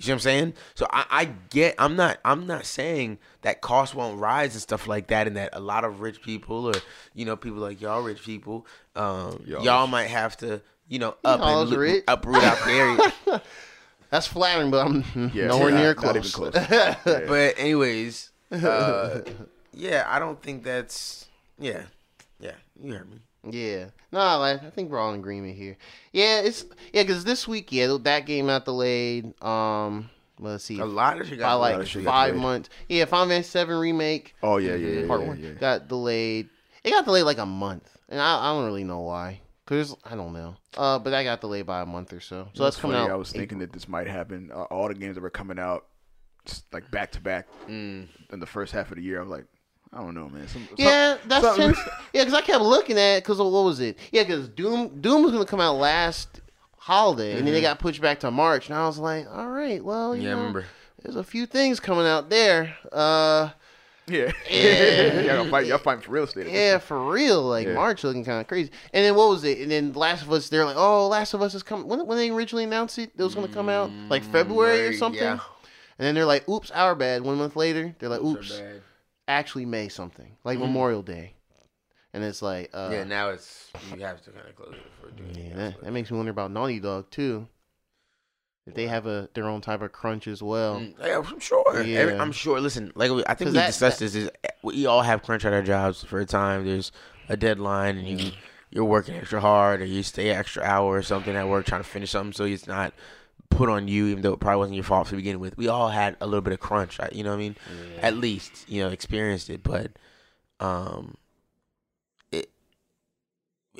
[0.00, 0.54] You see what I'm saying?
[0.76, 4.88] So I, I get I'm not I'm not saying that costs won't rise and stuff
[4.88, 6.74] like that and that a lot of rich people or
[7.14, 11.16] you know, people like y'all rich people, um, Y'all y'all might have to, you know,
[11.22, 12.04] up Y'all and rich.
[12.08, 13.42] lo- uproot out the area.
[14.10, 16.16] That's flattering, but I'm Yeah, nowhere near not close.
[16.16, 16.54] even close.
[16.70, 17.26] Yeah.
[17.26, 19.20] But anyways, uh,
[19.74, 21.26] yeah, I don't think that's
[21.58, 21.82] yeah.
[22.40, 23.18] Yeah, you heard me.
[23.48, 25.76] Yeah, no, like, I think we're all in agreement here.
[26.12, 29.32] Yeah, it's yeah, because this week, yeah, that game got delayed.
[29.42, 32.42] Um, let's see, A lot of shit by got lot like of shit five delayed.
[32.42, 32.68] months.
[32.88, 35.50] Yeah, Final Fantasy Seven remake Oh yeah, yeah, yeah, part yeah, one yeah.
[35.52, 36.48] got delayed.
[36.84, 39.40] It got delayed like a month, and I, I don't really know why.
[39.66, 40.56] Cause I don't know.
[40.76, 42.48] Uh, but that got delayed by a month or so.
[42.54, 43.12] So that's coming funny, out.
[43.14, 44.50] I was thinking that this might happen.
[44.52, 45.86] Uh, all the games that were coming out,
[46.44, 48.08] just like back to back Mm.
[48.32, 49.18] in the first half of the year.
[49.18, 49.44] I was like,
[49.92, 50.46] I don't know, man.
[50.48, 51.74] Some, some- Yeah, that's some-
[52.12, 52.24] yeah.
[52.24, 53.24] Because I kept looking at it.
[53.24, 53.98] Because what was it?
[54.12, 56.40] Yeah, because Doom Doom was gonna come out last
[56.76, 58.68] holiday, and then they got pushed back to March.
[58.68, 60.64] And I was like, all right, well, you Yeah, know, remember.
[61.02, 62.76] there's a few things coming out there.
[62.92, 63.50] Uh,
[64.06, 65.20] yeah, Yeah.
[65.42, 66.48] y'all, fight, y'all fighting for real estate.
[66.48, 67.42] yeah, for real.
[67.42, 67.74] Like Yeah.
[67.74, 68.70] March looking kind of crazy.
[68.92, 69.58] And then what was it?
[69.58, 70.48] And then Last of Us.
[70.48, 71.86] They're like, oh, Last of Us is coming.
[71.88, 74.98] When when they originally announced it, it was gonna come out like February or Mm,
[74.98, 75.20] something.
[75.22, 75.38] yeah.
[75.98, 77.22] And then they're like, oops, our bad.
[77.22, 78.82] One month later, they're like, oops, bad.
[79.30, 81.34] Actually May something, like Memorial Day.
[82.12, 85.10] And it's like, uh, yeah, now it's you have to kind of close it for
[85.12, 87.46] doing Yeah, that, that makes me wonder about Naughty Dog too.
[88.66, 90.76] If they have a their own type of crunch as well.
[90.80, 91.64] Mm, Yeah, I'm sure.
[91.76, 92.20] Every- Yeah.
[92.20, 92.60] I'm sure.
[92.60, 94.14] Listen, like I think we that- discussed this.
[94.14, 94.30] Is
[94.62, 96.64] we all have crunch at our jobs for a time.
[96.64, 96.90] There's
[97.28, 98.32] a deadline, and you
[98.70, 101.88] you're working extra hard, or you stay extra hour or something at work trying to
[101.88, 102.92] finish something, so it's not
[103.48, 105.56] put on you, even though it probably wasn't your fault to begin with.
[105.56, 106.98] We all had a little bit of crunch.
[106.98, 107.12] right?
[107.12, 107.56] You know what I mean?
[108.00, 109.92] At least you know experienced it, but
[110.60, 111.16] um,
[112.30, 112.50] it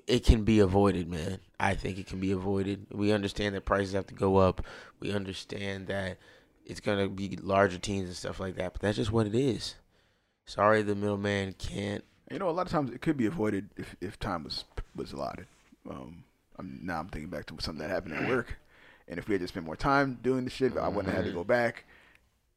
[0.07, 1.39] it can be avoided, man.
[1.59, 2.87] I think it can be avoided.
[2.93, 4.65] We understand that prices have to go up.
[4.99, 6.19] We understand that
[6.65, 9.75] it's gonna be larger teams and stuff like that, but that's just what it is.
[10.47, 12.05] Sorry, the middleman can't.
[12.31, 15.13] You know, a lot of times it could be avoided if, if time was was
[15.13, 15.47] allotted.
[15.89, 16.25] Um,
[16.59, 18.59] I'm, now I'm thinking back to something that happened at work,
[19.11, 21.31] and if we had just spent more time doing the shit, I wouldn't have had
[21.31, 21.85] to go back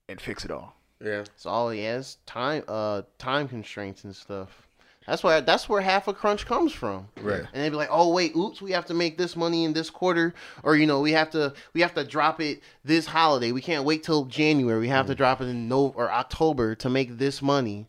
[0.08, 0.76] and fix it all.
[1.04, 1.22] Yeah.
[1.22, 4.68] It's all he has time uh time constraints and stuff.
[5.08, 7.10] That's where that's where half a crunch comes from.
[7.20, 7.44] Right.
[7.54, 9.90] And they'd be like, "Oh wait, oops, we have to make this money in this
[9.90, 13.52] quarter, or you know, we have to we have to drop it this holiday.
[13.52, 14.80] We can't wait till January.
[14.80, 17.88] We have to drop it in no or October to make this money."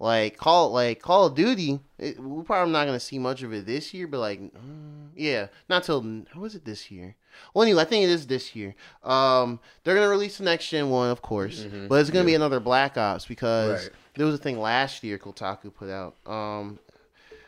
[0.00, 3.66] Like call like Call of Duty, it, we're probably not gonna see much of it
[3.66, 7.16] this year, but like, mm, yeah, not till how was it this year?
[7.54, 8.74] Well, anyway, I think it is this year.
[9.04, 12.60] Um, they're gonna release the next gen one, of course, but it's gonna be another
[12.60, 13.92] Black Ops because Right.
[14.14, 16.14] there was a thing last year Kotaku put out.
[16.26, 16.78] Um,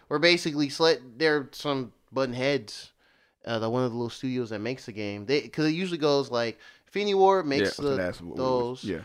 [0.08, 2.90] where basically slet there are some button heads.
[3.46, 5.24] Uh, the one of the little studios that makes the game.
[5.26, 8.84] They because it usually goes like Infinity Ward makes yeah, the that's what- what- those.
[8.84, 8.98] Yeah,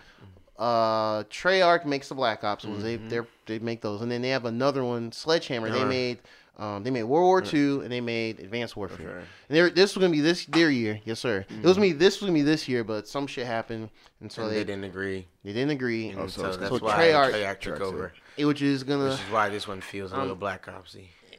[0.57, 2.83] Uh, Treyarch makes the Black Ops ones.
[2.83, 3.09] Mm-hmm.
[3.09, 5.69] They they they make those, and then they have another one, Sledgehammer.
[5.69, 5.85] They Uh-huh.
[5.87, 6.19] made
[6.57, 9.23] um they made World War II and they made Advanced Warfare.
[9.49, 9.59] Okay.
[9.67, 11.45] And this was gonna be this their year, yes sir.
[11.49, 13.89] It was gonna this was gonna be this year, but some shit happened,
[14.21, 15.27] and so And they they didn't agree.
[15.43, 18.13] they didn't agree, And Oh, so so, that's so why Treyarch- Treyarch took Treyarch over.
[18.39, 21.07] which is gonna Which is why this one feels a Um, little Black Opsy.
[21.31, 21.37] yeah.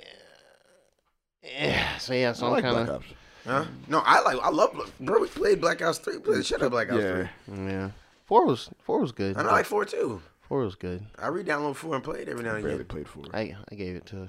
[1.42, 1.98] yeah.
[1.98, 3.04] So yeah, so I I'm like kind of
[3.46, 3.64] Huh?
[3.86, 4.38] No, I like.
[4.42, 4.92] I love.
[4.98, 6.18] Bro, we played Black Ops three.
[6.18, 7.56] Played the shit out of Black Ops Yeah, three.
[7.68, 7.90] yeah.
[8.26, 9.36] Four was four was good.
[9.36, 10.20] And I like four too.
[10.48, 11.06] Four was good.
[11.16, 13.22] I re-download four and play it every now I and barely played four.
[13.32, 14.28] I I gave it to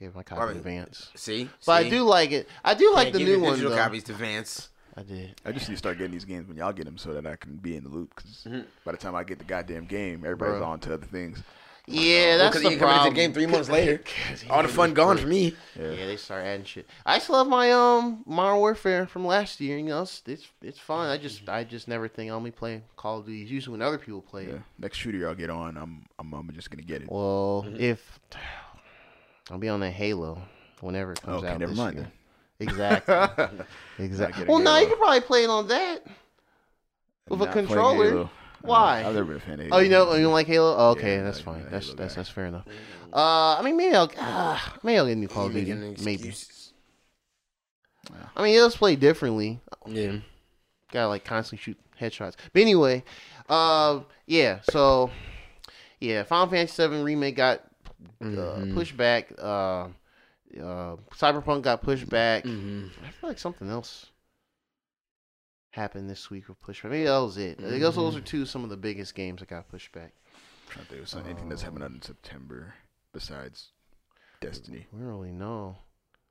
[0.00, 1.10] gave my copy I in mean, advance.
[1.14, 2.48] See, But I do like it.
[2.64, 3.76] I do like Can't the give new your one digital though.
[3.82, 4.68] copies to Vance.
[4.96, 5.40] I did.
[5.44, 7.36] I just need to start getting these games when y'all get them so that I
[7.36, 8.12] can be in the loop.
[8.16, 8.60] Because Mm-hmm.
[8.84, 10.66] by the time I get the goddamn game, everybody's Bruh.
[10.66, 11.42] on to other things.
[11.86, 13.14] Yeah, that's because the you come into problem.
[13.14, 14.02] the game three months later.
[14.48, 15.54] All the fun gone for me.
[15.78, 15.90] Yeah.
[15.90, 16.86] Yeah, they start adding shit.
[17.06, 19.76] I still have my um Modern Warfare from last year.
[19.78, 21.08] You know, it's it's, it's fun.
[21.08, 23.38] I just I just never think I'll be playing Call of Duty.
[23.38, 24.54] Usually when other people play Yeah.
[24.54, 24.60] it.
[24.78, 27.10] Next shooter I'll get on, I'm I'm, I'm just gonna get it.
[27.10, 28.20] Well, if
[29.50, 30.40] I'll be on that Halo
[30.80, 31.60] whenever it comes okay, out.
[31.60, 32.12] never this mind year.
[32.60, 33.14] Exactly.
[33.98, 34.40] Exactly.
[34.44, 36.06] getting Well, now you can probably play it on that
[37.28, 38.30] with a controller.
[38.62, 39.02] Why?
[39.04, 40.74] I've never been a fan of Oh, you know, you don't like Halo?
[40.76, 41.66] Oh, okay, Yeah, that's I'm fine.
[41.70, 42.20] That's Halo that's guy.
[42.20, 42.66] that's fair enough.
[43.12, 45.72] Uh, I mean, maybe I'll uh, maybe I'll get a new Call of Duty.
[45.72, 46.28] Maybe.
[46.28, 46.72] excuses.
[48.36, 49.60] I mean, it does play differently.
[49.86, 50.16] Yeah.
[50.92, 52.34] Gotta like constantly shoot headshots.
[52.52, 53.04] But anyway,
[53.48, 54.60] uh, yeah.
[54.70, 55.10] So,
[56.00, 57.62] yeah, Final Fantasy VII remake got
[58.20, 58.74] uh, Mhm.
[58.74, 59.32] pushed back.
[59.38, 59.88] Uh,
[60.58, 62.44] uh, Cyberpunk got pushed back.
[62.44, 62.90] Mhm.
[63.04, 64.06] I feel like something else
[65.70, 66.90] happened this week with pushback.
[66.90, 67.58] Maybe that was it.
[67.64, 70.12] I guess those are two some of the biggest games that got pushed back.
[70.68, 72.74] trying to think of something, anything that's happening in September
[73.12, 73.72] besides
[74.40, 74.86] Destiny.
[74.92, 75.78] We don't really know.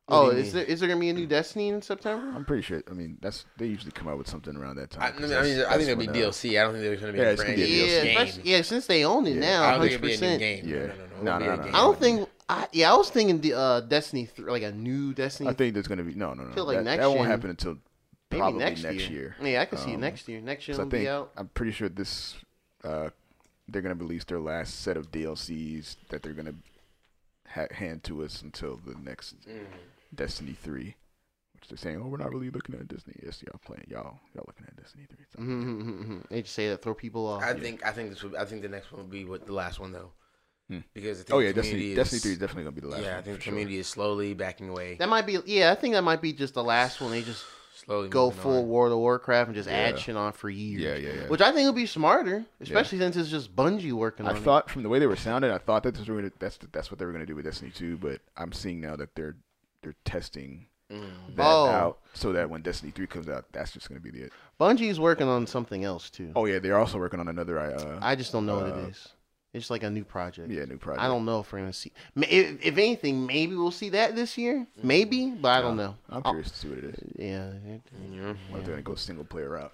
[0.10, 2.32] What oh, is there is there gonna be a new Destiny in September?
[2.36, 2.82] I'm pretty sure.
[2.90, 5.04] I mean, that's they usually come out with something around that time.
[5.04, 6.60] I, I 'cause mean, that's- I that's think it'll be uh, DLC.
[6.60, 8.36] I don't think there's going to be Yeah, a gonna brand be new Yeah, DLC.
[8.36, 8.42] game.
[8.46, 8.62] yeah.
[8.64, 9.40] Since they own it Yeah.
[9.40, 10.40] now, I don't hundred think it'll be a new percent.
[10.40, 10.68] game.
[10.68, 11.24] Yeah.
[11.24, 11.46] No, no, no.
[11.46, 11.70] No, It'll no, no.
[11.70, 12.30] I don't think.
[12.50, 15.50] I, yeah, I was thinking the, uh, Destiny, th- like a new Destiny.
[15.50, 16.54] I think there's gonna be no, no, no.
[16.54, 17.78] Feel like that, next that won't year- happen until
[18.32, 19.36] maybe probably next, next, year.
[19.40, 19.52] year.
[19.52, 20.42] Yeah, I can see it Um, next year.
[20.42, 21.32] Next year 'cause I will think be out.
[21.38, 22.36] I'm pretty sure this
[22.84, 23.10] uh,
[23.68, 26.56] they're gonna release their last set of DLCs that they're gonna
[27.48, 29.66] ha- hand to us until the next Mm.
[30.14, 30.96] Destiny three,
[31.54, 33.14] which they're saying, oh, we're not really looking at Disney.
[33.24, 35.26] Yes, y'all playing, y'all, y'all looking at Destiny three.
[35.36, 37.44] So, Mm-hmm, They just say that throw people off.
[37.44, 39.54] I think I think this would, I think the next one would be what the
[39.54, 40.12] last one though,
[40.70, 40.80] Hmm.
[40.94, 42.88] because I think Oh yeah, the community Destiny, Destiny three is definitely gonna be the
[42.88, 42.98] last.
[42.98, 43.04] One.
[43.06, 43.52] Yeah, one, I think for the sure.
[43.52, 44.96] community is slowly backing away.
[44.96, 45.38] that might be.
[45.46, 47.12] Yeah, I think that might be just the last one.
[47.12, 47.44] They just
[47.76, 48.68] slowly go full on.
[48.68, 50.02] World of Warcraft and just add Yeah.
[50.02, 50.82] shit on for years.
[50.82, 51.28] Yeah, yeah, yeah.
[51.28, 54.42] Which I think would be smarter, especially since it's just Bungie working I on it.
[54.42, 56.92] thought from the way they were sounding, I thought that this was gonna, that's that's
[56.92, 59.38] what they were going to do with Destiny 2, but I'm seeing now that they're
[59.82, 61.36] they're testing Mm.
[61.36, 61.66] that Oh.
[61.68, 64.34] out so that when Destiny 3 comes out, that's just going to be the it.
[64.60, 66.32] Bungie's working on something else too.
[66.36, 68.90] Oh yeah, they're also working on another uh I just don't know what uh, it
[68.90, 69.08] is.
[69.54, 70.50] It's like a new project.
[70.52, 71.04] yeah, new project.
[71.04, 71.92] I don't know if we're gonna see.
[72.16, 74.66] If, if anything, maybe we'll see that this year.
[74.82, 75.96] Maybe, but I don't know.
[76.10, 77.14] I'm I'll- curious to see what it is.
[77.18, 78.34] Yeah, it- Yeah.
[78.50, 79.74] Whether they're going to go single player out,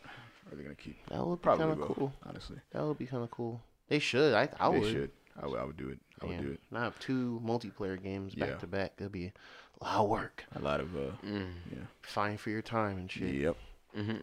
[0.52, 2.14] or they're going to keep that would be probably kind of cool.
[2.26, 2.58] honestly.
[2.72, 3.62] That would be kind of cool.
[3.88, 4.34] They should.
[4.34, 4.92] I, I they would.
[4.92, 5.12] should.
[5.42, 6.00] I would, I would do it.
[6.22, 6.60] I would do it.
[6.72, 8.58] Not have two multiplayer games back Yeah.
[8.58, 8.96] to back.
[8.98, 9.34] That'd be
[9.82, 10.46] a lot of work.
[10.56, 11.54] A lot of uh Mm.
[11.72, 11.78] yeah.
[12.02, 13.34] Fine for your time and shit.
[13.36, 13.58] Yep.
[13.98, 14.22] Mhm.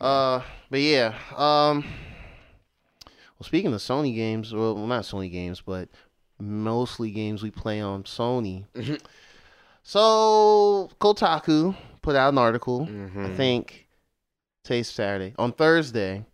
[0.00, 1.14] Uh, but yeah.
[1.36, 1.84] Um,
[3.38, 5.88] well, speaking of Sony games, well, not Sony games, but
[6.38, 8.64] mostly games we play on Sony.
[8.74, 9.00] Mhm.
[9.82, 12.82] So Kotaku put out an article.
[12.88, 13.36] I Mhm.
[13.36, 13.86] think
[14.62, 15.34] today's Saturday.
[15.38, 16.24] On Thursday,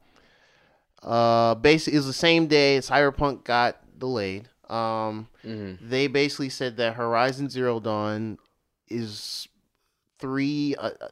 [1.02, 4.48] uh, basically it was the same day Cyberpunk got delayed.
[4.70, 5.78] Um, Mhm.
[5.80, 8.38] they basically said that Horizon Zero Dawn
[8.88, 9.48] is
[10.18, 11.08] three uh, uh,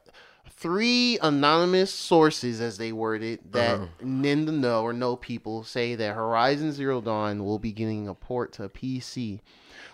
[0.51, 3.87] three anonymous sources, as they worded, that Uh-huh.
[4.01, 8.13] in the know or know people say that Horizon Zero Dawn will be getting a
[8.13, 9.39] port to PC.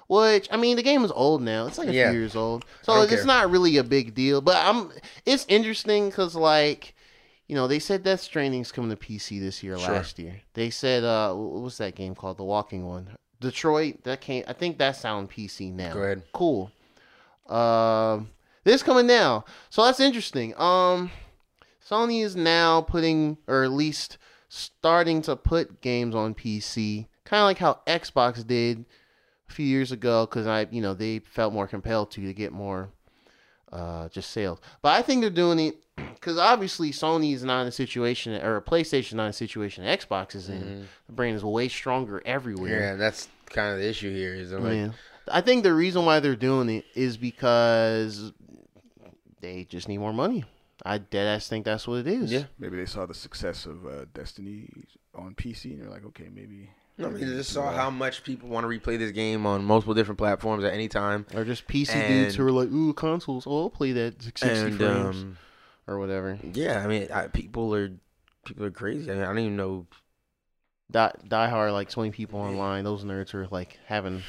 [0.07, 1.65] Which I mean, the game is old now.
[1.67, 2.09] It's like a Yeah.
[2.09, 3.25] few years old, so it's care.
[3.25, 4.41] not really a big deal.
[4.41, 4.91] But I'm.
[5.25, 6.93] It's interesting because like.
[7.47, 9.93] You know, they said Death Stranding's coming to PC this year, Sure.
[9.93, 10.41] last year.
[10.55, 12.37] They said, uh, what was that game called?
[12.37, 13.15] The Walking one.
[13.45, 15.93] Detroit, that came, I think that's out on PC now.
[15.93, 16.23] Go ahead.
[16.33, 16.71] Cool.
[17.47, 18.31] Um,
[18.63, 19.45] this coming now.
[19.69, 20.59] So that's interesting.
[20.59, 21.11] Um,
[21.87, 24.17] Sony is now putting, or at least
[24.49, 28.85] starting to put games on PC, kind of like how Xbox did
[29.47, 32.51] a few years ago, because I, you know, they felt more compelled to to get
[32.51, 32.89] more,
[33.71, 34.59] uh, just sales.
[34.81, 35.75] But I think they're doing it
[36.15, 40.33] because obviously Sony is not in a situation, or PlayStation not in a situation Xbox
[40.33, 40.87] is in.
[41.05, 42.79] The brand is way stronger everywhere.
[42.79, 44.33] Yeah, that's kind of the issue here.
[44.33, 44.89] Is I'm like, Yeah.
[45.27, 48.31] I think the reason why they're doing it is because
[49.41, 50.43] they just need more money.
[50.85, 52.31] I dead ass think that's what it is.
[52.31, 52.43] Yeah.
[52.59, 54.69] Maybe they saw the success of uh, Destiny
[55.15, 56.69] on PC and they're like, okay, maybe.
[56.97, 59.65] No, I mean, we just saw how much people want to replay this game on
[59.65, 61.25] multiple different platforms at any time.
[61.33, 63.45] Or just PC And- dudes who are like, ooh, consoles.
[63.47, 65.37] Oh, I'll play that 60 And frames um,
[65.87, 66.37] or whatever.
[66.53, 67.91] yeah, I mean, I, people are
[68.45, 69.09] people are crazy.
[69.11, 69.87] I mean, I don't even know.
[70.91, 72.83] Die, die Hard, like 20 people online.
[72.83, 74.21] Those nerds are like having,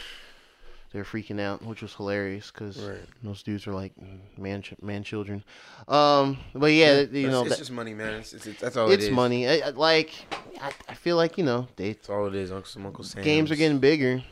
[0.92, 2.98] they're freaking out, which was hilarious because Right.
[3.22, 3.92] those dudes are like
[4.38, 5.44] man, man children.
[5.86, 8.14] Um, but yeah, you It's, know, it's that- just money, man.
[8.14, 9.12] It's, it's, it's- that's all it's it is.
[9.14, 9.46] money.
[9.48, 10.12] I, I- like,
[10.60, 12.50] I, I feel like you know they That's all it is.
[12.50, 13.22] Uncle, Uncle Sam.
[13.22, 14.22] games are getting bigger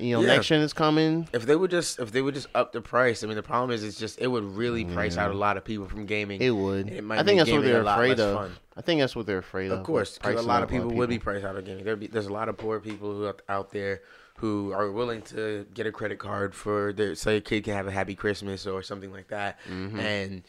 [0.00, 0.28] You know, Yeah.
[0.36, 1.28] next gen is coming.
[1.32, 3.70] If they would just if they would just up the price, I mean the problem
[3.70, 6.40] is it's just it would really price out a lot of people from gaming.
[6.40, 6.88] It would.
[6.88, 8.34] It might I think that's what they're afraid of.
[8.36, 8.52] fun.
[8.76, 9.80] I think that's what they're afraid of.
[9.80, 11.84] Of course, because a lot of people would be priced out of gaming.
[11.84, 14.00] There be there's a lot of poor people who are out there
[14.38, 17.86] who are willing to get a credit card for their say a kid can have
[17.86, 19.98] a happy Christmas or something like that, Mhm.
[19.98, 20.42] and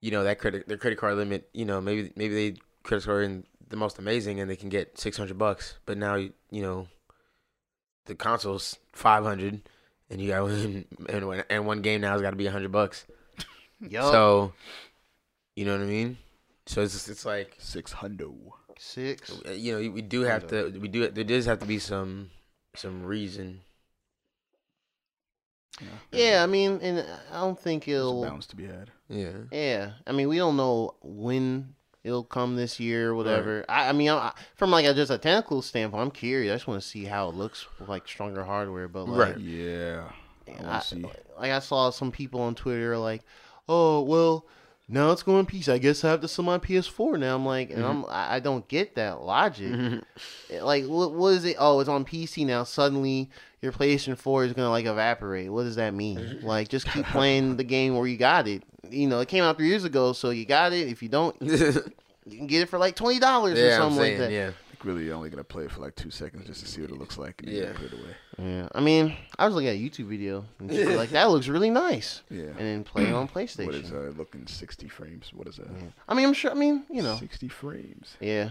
[0.00, 1.48] you know that credit their credit card limit.
[1.54, 4.98] You know maybe maybe they credit card in the most amazing and they can get
[4.98, 6.88] six hundred bucks, but now you know
[8.06, 9.60] the console's five hundred.
[10.08, 10.48] And you got
[11.08, 13.04] and one- and one game now has got to be hundred bucks.
[13.80, 14.04] Yup.
[14.12, 14.52] So,
[15.54, 16.16] you know what I mean.
[16.66, 18.28] So it's it's like six hundred.
[18.28, 18.36] hundo.
[18.78, 19.32] Six.
[19.46, 20.70] uh, you know, we do have to.
[20.80, 21.08] We do.
[21.08, 22.30] There does have to be some
[22.74, 23.60] some reason.
[26.10, 28.22] Yeah, I mean, and I don't think There's a it'll.
[28.22, 28.90] balance to be had.
[29.08, 29.32] Yeah.
[29.52, 31.74] Yeah, I mean, we don't know when
[32.06, 33.64] it'll come this year or whatever.
[33.68, 36.52] I, I mean, I, from like a, just a technical standpoint, I'm curious.
[36.52, 38.86] I just want to see how it looks with like stronger hardware.
[38.88, 39.38] But like, Right.
[39.40, 40.10] Yeah.
[40.64, 41.02] I I, see.
[41.38, 43.22] like I saw some people on Twitter like,
[43.68, 44.46] "Oh, well,
[44.88, 45.72] now it's going PC.
[45.72, 48.10] I guess I have to sell my PS4 now." I'm like, and I'm mm-hmm.
[48.12, 49.72] I don't get that logic.
[49.72, 50.54] Mm-hmm.
[50.54, 51.56] Eh, like, what what is it?
[51.58, 52.64] Oh, it's on PC now.
[52.64, 53.30] Suddenly,
[53.60, 55.50] your PlayStation 4 is gonna like evaporate.
[55.50, 56.18] What does that mean?
[56.18, 56.46] Mm-hmm.
[56.46, 58.62] like, just keep playing the game where you got it.
[58.88, 60.88] You know, it came out three years ago, so you got it.
[60.88, 61.82] If you don't, you
[62.26, 64.20] can get it for like twenty dollars or I'm something saying.
[64.20, 64.32] like that.
[64.32, 64.50] Yeah.
[64.76, 66.90] Like, really, you're only gonna play it for like two seconds just to see what
[66.90, 67.72] it looks like, and then Yeah.
[67.72, 68.16] put it away.
[68.38, 71.48] Yeah, I mean, I was looking at a YouTube video and shit, like that looks
[71.48, 72.44] really nice, Yeah.
[72.44, 73.66] and then play it on PlayStation.
[73.66, 75.30] What is uh looking 60 frames?
[75.32, 75.68] What is that?
[76.08, 76.50] I mean, I'm sure.
[76.50, 78.16] I mean, you know, 60 frames.
[78.20, 78.50] yeah.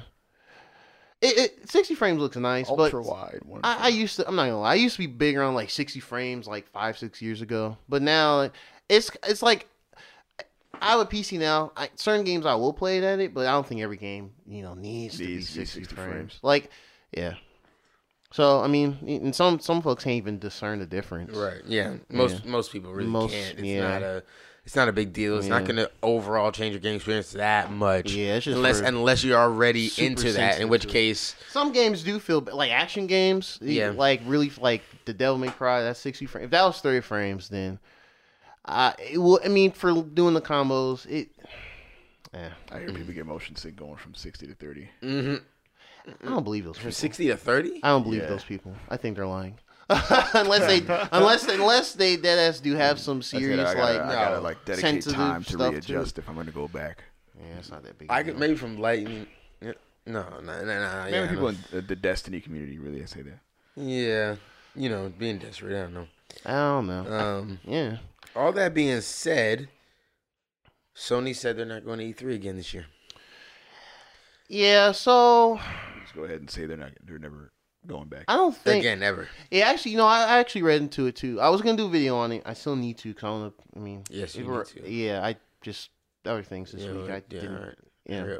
[1.21, 3.41] It, it 60 frames looks nice, Ultra but wide.
[3.63, 4.27] I, I used to.
[4.27, 4.71] I'm not gonna lie.
[4.71, 7.77] I used to be bigger on like 60 frames like five, six years ago.
[7.87, 8.49] But now
[8.89, 9.67] it's it's like
[10.81, 11.71] I have a PC now.
[11.75, 14.31] I, certain games I will play it at it, but I don't think every game
[14.47, 16.11] you know needs, Needs to to be be 60, 60 frames.
[16.13, 16.39] frames.
[16.41, 16.69] Like,
[17.11, 17.35] yeah.
[18.31, 21.35] So I mean, and some some folks can't even discern the difference.
[21.35, 21.61] Right.
[21.65, 21.95] Yeah.
[22.09, 23.53] Most most people really Most- can't.
[23.59, 23.87] It's yeah.
[23.87, 24.23] not a.
[24.65, 25.37] It's not a big deal.
[25.37, 28.11] It's not going to overall change your game experience that much.
[28.11, 30.59] Yeah, it's just unless unless you're already into that.
[30.59, 33.59] In which case, Some games do feel like action games.
[33.61, 33.91] Yeah.
[33.91, 35.83] Like really, like the Devil May Cry.
[35.83, 36.45] That's 60 frames.
[36.45, 37.77] If that was 30 frames, then.
[38.65, 41.29] Uh, it will, I mean, for doing the combos, it.
[42.33, 42.49] Yeah.
[42.71, 44.89] I hear people get motion sick going from 60 to 30.
[45.01, 45.35] hmm
[46.23, 46.91] I don't believe those from people.
[46.93, 47.79] sixty to thirty.
[47.81, 48.29] I don't believe Yeah.
[48.29, 48.75] those people.
[48.89, 49.57] I think they're lying.
[49.89, 50.77] unless they,
[51.11, 54.13] unless unless they dead ass do have some I said serious I gotta, like I
[54.13, 57.03] gotta no, like dedicate sensitive time to stuff readjust if I'm gonna go back.
[57.37, 58.11] Yeah, it's not that big.
[58.11, 58.33] I deal.
[58.33, 59.27] could maybe from lightning.
[59.61, 59.73] No,
[60.05, 60.63] no, no, no.
[60.63, 61.49] no Maybe yeah, people no.
[61.49, 63.39] in the, the Destiny community really say that.
[63.75, 64.35] Yeah,
[64.75, 65.75] you know, being desperate.
[65.75, 66.07] I don't know.
[66.45, 67.11] I don't know.
[67.11, 67.97] Um, yeah.
[68.35, 69.67] All that being said,
[70.95, 72.85] Sony said they're not going to E3 again this year.
[74.47, 74.91] Yeah.
[74.91, 75.53] So
[75.99, 76.91] Let's go ahead and say they're not.
[77.03, 77.51] They're never
[77.87, 78.25] going back.
[78.27, 78.79] I don't think.
[78.83, 79.27] again, ever.
[79.51, 81.39] Yeah, actually, you know, I, I actually read into it too.
[81.41, 82.43] I was gonna do a video on it.
[82.45, 83.13] I still need to.
[83.13, 83.53] Cause I don't.
[83.75, 84.89] I mean, Yes, you need to.
[84.91, 85.89] Yeah, I just
[86.25, 87.09] other things this Yeah, week.
[87.09, 87.15] I.
[87.15, 87.55] Yeah, didn't.
[87.57, 87.75] alright.
[88.07, 88.39] Yeah, Hurry.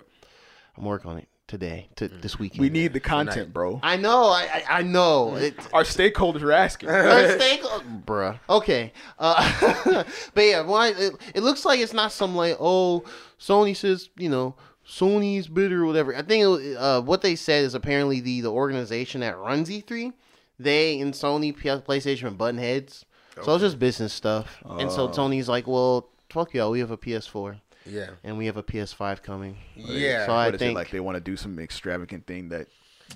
[0.78, 1.90] I'm working on it today.
[1.98, 2.62] To this weekend.
[2.62, 3.26] We need the Tonight.
[3.26, 3.80] content, bro.
[3.84, 4.26] I know.
[4.26, 5.36] I I, I know.
[5.36, 6.90] It, Our stakeholders are asking.
[6.90, 7.62] Our stake,
[8.06, 8.40] bruh.
[8.50, 10.90] Okay, uh, but yeah, why?
[10.90, 13.04] It, it looks like it's not some like oh,
[13.40, 14.56] Sony says you know
[14.88, 16.16] Sony's bitter or whatever.
[16.16, 20.14] I think it, uh, what they said is apparently the the organization that runs E3,
[20.60, 23.06] they and Sony, P- PlayStation, and button heads.
[23.44, 24.64] So it's just business stuff.
[24.64, 25.12] And so Oh.
[25.12, 28.10] Tony's like, well, fuck y'all, we have a PS4 Yeah.
[28.24, 29.58] and we have a PS5 coming.
[29.76, 30.26] Yeah.
[30.26, 30.90] So I What is think- it like?
[30.92, 32.68] They want to do some extravagant thing that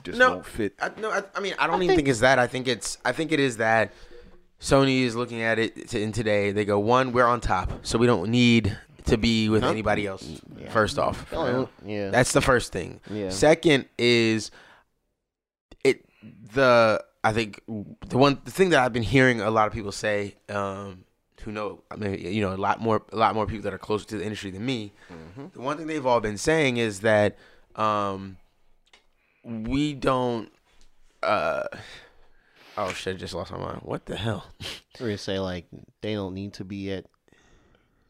[0.03, 0.31] just No.
[0.35, 0.73] won't fit.
[0.81, 2.37] I, no, I, I mean, I don't I even think- think, it's that.
[2.39, 3.91] I think it's, I think it is that
[4.61, 6.51] Sony is looking at it to, in today.
[6.51, 9.69] They go, one, we're on top, so we don't need to be with Huh?
[9.69, 10.41] anybody else.
[10.57, 10.69] Yeah.
[10.69, 12.09] First off, Oh, yeah.
[12.09, 12.99] that's the first thing.
[13.09, 13.29] yeah.
[13.29, 14.51] Second is
[15.83, 16.05] it
[16.53, 19.91] the I think the one the thing that I've been hearing a lot of people
[19.91, 21.03] say, um,
[21.41, 23.79] who know I mean you know a lot more a lot more people that are
[23.79, 24.91] closer to the industry than me.
[25.53, 27.37] The one thing they've all been saying is that
[27.75, 28.37] um,
[29.43, 30.51] we don't.
[31.23, 31.63] Uh,
[32.77, 33.15] oh shit!
[33.15, 33.81] I just lost my mind.
[33.83, 34.47] What the hell?
[34.99, 35.65] We're gonna say like
[36.01, 37.05] they don't need to be at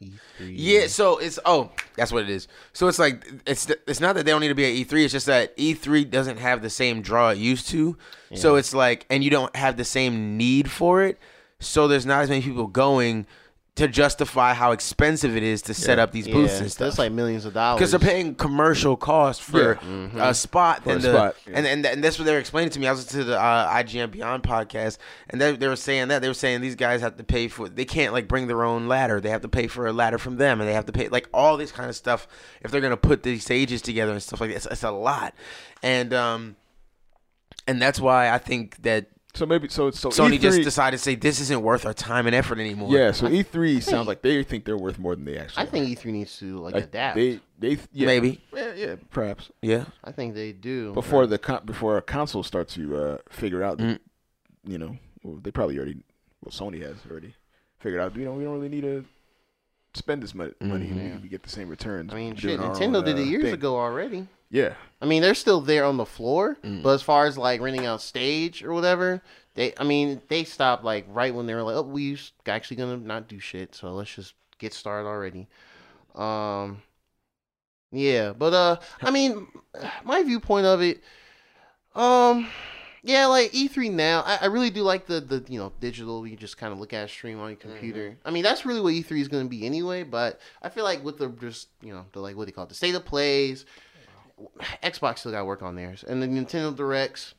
[0.01, 0.11] E3.
[0.39, 2.47] Yeah, so it's oh, that's what it is.
[2.73, 5.03] So it's like it's it's not that they don't need to be at E3.
[5.03, 7.97] It's just that E3 doesn't have the same draw it used to.
[8.35, 11.17] So it's like, and you don't have the same need for it.
[11.59, 13.25] So there's not as many people going
[13.75, 16.03] to justify how expensive it is to set Yeah.
[16.03, 16.85] up these booths yeah, and stuff.
[16.87, 17.79] That's like millions of dollars.
[17.79, 19.79] because they're paying commercial cost for
[20.17, 22.79] a spot, For a and, the, spot, and and and that's what they're explaining to
[22.79, 22.87] me.
[22.87, 24.97] I was to the uh, IGN Beyond podcast,
[25.29, 27.69] and they, they were saying that they were saying these guys have to pay for.
[27.69, 29.21] They can't like bring their own ladder.
[29.21, 31.29] They have to pay for a ladder from them, and they have to pay like
[31.33, 32.27] all this kind of stuff
[32.61, 34.57] if they're gonna put these stages together and stuff like that.
[34.57, 35.33] It's, it's a lot,
[35.81, 36.57] and um,
[37.65, 39.05] and that's why I think that
[39.35, 41.93] So maybe so it's so Sony E3, just decided to say this isn't worth our
[41.93, 42.91] time and effort anymore.
[42.91, 45.63] Yeah, so E3 sounds like they think they're worth more than they actually.
[45.63, 45.99] I think.
[45.99, 47.15] E3 needs to like Like, adapt.
[47.15, 48.41] They they yeah, Maybe.
[48.53, 49.85] yeah, yeah perhaps Yeah.
[50.03, 50.93] I think they do.
[50.93, 53.99] before the con- before a console starts to uh, figure out, Mm.
[54.65, 55.97] you know, well, they probably already
[56.43, 57.35] well Sony has already
[57.79, 58.15] figured out.
[58.15, 59.05] You know, we don't really need to
[59.93, 60.53] spend this money.
[60.59, 61.15] money Mhm.
[61.17, 62.11] We, we get the same returns.
[62.11, 63.53] I mean, shit, Nintendo own, did it uh, years thing.
[63.53, 64.27] ago already.
[64.51, 66.81] Yeah, I mean, they're still there on the floor, Mm.
[66.81, 69.21] but as far as like renting out stage or whatever,
[69.53, 72.97] they, I mean, they stopped like right when they were like, oh, we actually gonna
[72.97, 75.47] not do shit, so let's just get started already.
[76.15, 76.81] Um,
[77.91, 79.47] yeah, but uh, I mean,
[80.03, 81.01] my viewpoint of it,
[81.95, 82.47] um,
[83.03, 86.27] yeah, like E3 now, I, I really do like the the you know digital.
[86.27, 88.17] You just kind of look at a stream on your computer.
[88.25, 90.03] I mean, that's really what E3 is gonna be anyway.
[90.03, 92.65] But I feel like with the just you know the like what do you call
[92.65, 93.65] it, the state of plays.
[94.83, 97.33] Xbox still got to work on theirs, and the Nintendo Directs.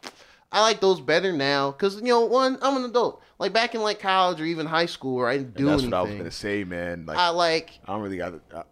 [0.52, 3.22] I like those better now because you know, one, I'm an adult.
[3.38, 5.90] Like back in like college or even high school, where I didn't do that's anything.
[5.92, 7.06] what I was gonna say, man.
[7.06, 7.78] Like I like.
[7.86, 8.34] I don't really got.
[8.52, 8.62] Uh,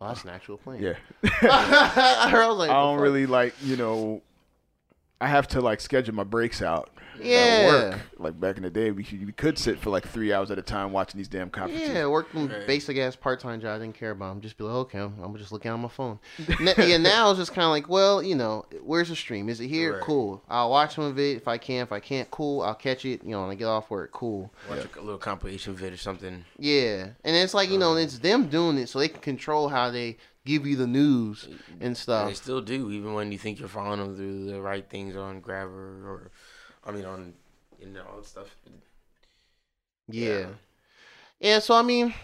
[0.00, 0.80] Oh, that's an actual plan.
[0.80, 0.92] yeah,
[1.24, 4.22] I I was like, I don't really like you know.
[5.20, 6.90] I have to like schedule my breaks out.
[7.20, 7.66] At Yeah.
[7.68, 8.00] work.
[8.18, 10.58] Like back in the day, we could, we could sit for like three hours at
[10.58, 11.88] a time watching these damn conferences.
[11.90, 12.66] Yeah, worked on Right.
[12.66, 13.76] basic ass part time job.
[13.76, 14.30] I didn't care about.
[14.32, 14.40] 'em.
[14.40, 16.18] Just be like, okay, I'm, I'm just looking on my phone.
[16.60, 19.48] N- yeah, now it's just kind of like, well, you know, where's the stream?
[19.48, 19.94] Is it here?
[19.94, 20.02] Right.
[20.02, 20.42] Cool.
[20.48, 21.82] I'll watch some of it if I can.
[21.82, 22.62] If I can't, cool.
[22.62, 23.22] I'll catch it.
[23.24, 24.52] You know, when I get off work, cool.
[24.68, 26.44] Watch a little compilation vid or something.
[26.58, 28.00] Yeah, and it's like you know, uh-huh.
[28.00, 31.58] it's them doing it so they can control how they give you the news and
[31.80, 32.26] And stuff.
[32.28, 35.40] they still do, even when you think you're following them through the right things on
[35.40, 36.30] Grabber or,
[36.84, 37.34] I mean, on
[37.80, 38.54] you know all that stuff.
[40.08, 40.46] Yeah.
[41.40, 42.14] Yeah, so I mean,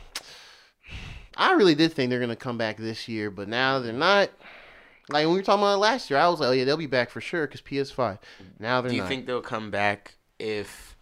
[1.37, 4.31] I really did think they're gonna come back this year, but now they're not.
[5.11, 6.87] Like when we were talking about last year, I was like, oh yeah, they'll be
[6.87, 8.19] back for sure because PS5.
[8.59, 9.09] Now they're Do you not.
[9.09, 10.97] think they'll come back if,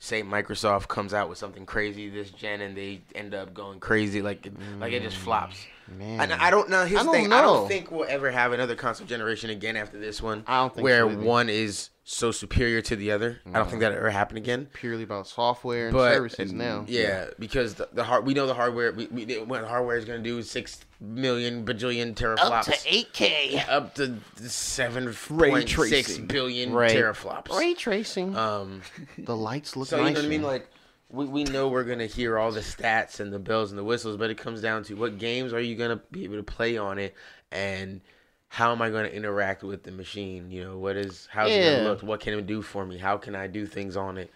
[0.00, 4.22] say, Microsoft comes out with something crazy this gen and they end up going crazy,
[4.22, 5.64] like it, like it just flops?
[5.96, 6.84] Man, And I don't know.
[6.84, 7.32] Here's I don't thing.
[7.32, 10.74] I don't think we'll ever have another console generation again after this one, I don't
[10.74, 13.40] think where so one is so superior to the other.
[13.46, 14.68] I don't think that'll ever happen again.
[14.72, 16.84] purely about software and But- services and- now.
[16.88, 20.04] Yeah, because the, the hard we know the hardware we, we what the hardware is
[20.04, 23.68] going to do six million bajillion teraflops Up to 8K.
[23.68, 24.18] up to
[24.48, 26.26] seven Ray point six tracing.
[26.26, 26.90] billion Right.
[26.92, 27.56] teraflops.
[27.56, 28.36] Ray tracing.
[28.36, 28.82] Um,
[29.18, 30.08] the lights look so nicer.
[30.08, 30.42] you know what I mean?
[30.42, 30.68] Like
[31.10, 34.16] we, we know we're gonna hear all the stats and the bells and the whistles,
[34.16, 36.98] but it comes down to what games are you gonna be able to play on
[36.98, 37.14] it,
[37.50, 38.00] and
[38.48, 40.50] how am I gonna interact with the machine?
[40.50, 41.76] You know, what is how's it Yeah.
[41.78, 42.02] gonna look?
[42.02, 42.98] What can it do for me?
[42.98, 44.30] How can I do things on it?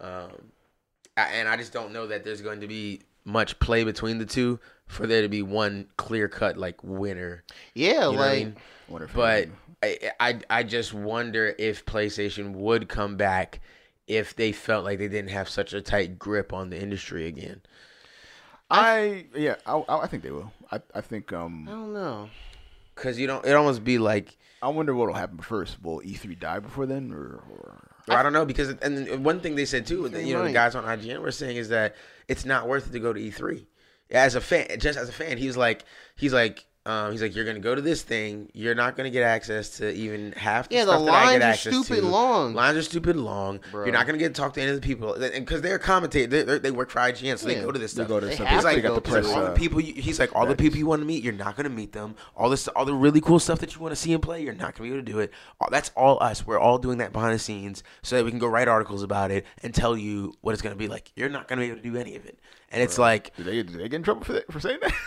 [0.00, 0.30] Um,
[1.16, 4.26] I- and I just don't know that there's going to be much play between the
[4.26, 7.42] two for there to be one clear cut like winner.
[7.74, 8.56] yeah, You know what I like mean?
[9.14, 9.48] But
[9.82, 13.60] I, I I just wonder if PlayStation would come back
[14.06, 17.62] if they felt like they didn't have such a tight grip on the industry again.
[18.70, 20.52] I yeah, I, I I think they will.
[20.70, 22.30] I I think um I don't know.
[22.94, 23.44] Cause you don't.
[23.44, 25.82] It almost be like I wonder what'll happen first.
[25.82, 29.56] Will E3 die before then, or, or I don't know because and then one thing
[29.56, 31.96] they said too, that, you know, the guys on IGN were saying is that
[32.28, 33.66] it's not worth it to go to E3.
[34.10, 35.84] As a fan, just as a fan, he's like,
[36.16, 39.22] he's like, um, he's like, you're gonna go to this thing, you're not gonna get
[39.22, 42.52] access to even half the Yeah, the that I lines are stupid long.
[42.54, 43.60] Lines are stupid long.
[43.70, 43.84] Bro.
[43.86, 46.28] You're not gonna get to talk to any of the people, and because they're commentating,
[46.30, 47.54] they they they work for IGN, so Yeah.
[47.56, 48.08] they go to this they stuff.
[48.08, 49.26] go to They some- have He's like, to go the to press.
[49.26, 49.80] all the uh, people.
[49.80, 52.16] You, he's like, all the people you want to meet, you're not gonna meet them.
[52.36, 54.52] All this, all the really cool stuff that you want to see and play, you're
[54.52, 55.30] not gonna be able to do it.
[55.60, 56.46] All, that's all us.
[56.46, 59.30] We're all doing that behind the scenes so that we can go write articles about
[59.30, 61.12] it and tell you what it's gonna be like.
[61.16, 62.38] You're not gonna be able to do any of it.
[62.70, 64.92] And it's like, did they did they get in trouble for that, for saying that?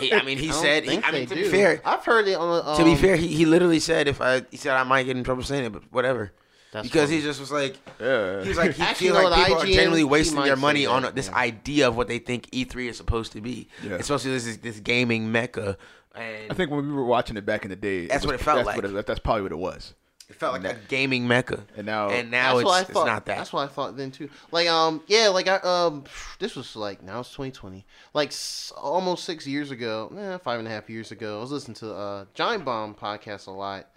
[0.00, 0.84] he, I mean, he I don't said.
[0.84, 2.66] He, I mean, they to be fair, I've heard it on.
[2.66, 5.16] Um, to be fair, he, he literally said if I he said I might get
[5.16, 6.32] in trouble saying it, but whatever.
[6.72, 7.16] That's because funny.
[7.20, 8.44] he just was like, Yeah.
[8.44, 10.60] He's like, he Actually, feels like the people are IGN, genuinely he wasting their say
[10.60, 11.36] money on that, this yeah.
[11.36, 13.66] idea of what they think E3 is supposed to be.
[13.82, 13.96] Yeah.
[13.96, 15.76] It's supposed this this gaming mecca,
[16.14, 18.34] and I think when we were watching it back in the day, That's was- what
[18.36, 18.76] it felt that's like.
[18.76, 19.94] What it, that's probably what it was.
[20.30, 21.64] It felt like a gaming mecca.
[21.76, 23.36] And now, And now it's, what it's not that.
[23.38, 24.30] That's what I thought then too.
[24.52, 26.04] Like um yeah, like I um
[26.38, 27.84] this was like now it's 2020.
[28.14, 31.38] Like s- almost six years ago, eh, five and a half years ago.
[31.38, 33.88] I was listening to uh Giant Bomb podcast a lot,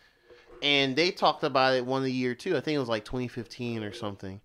[0.61, 2.57] and they talked about it one a year too.
[2.57, 4.41] I think it was like 2015 or something.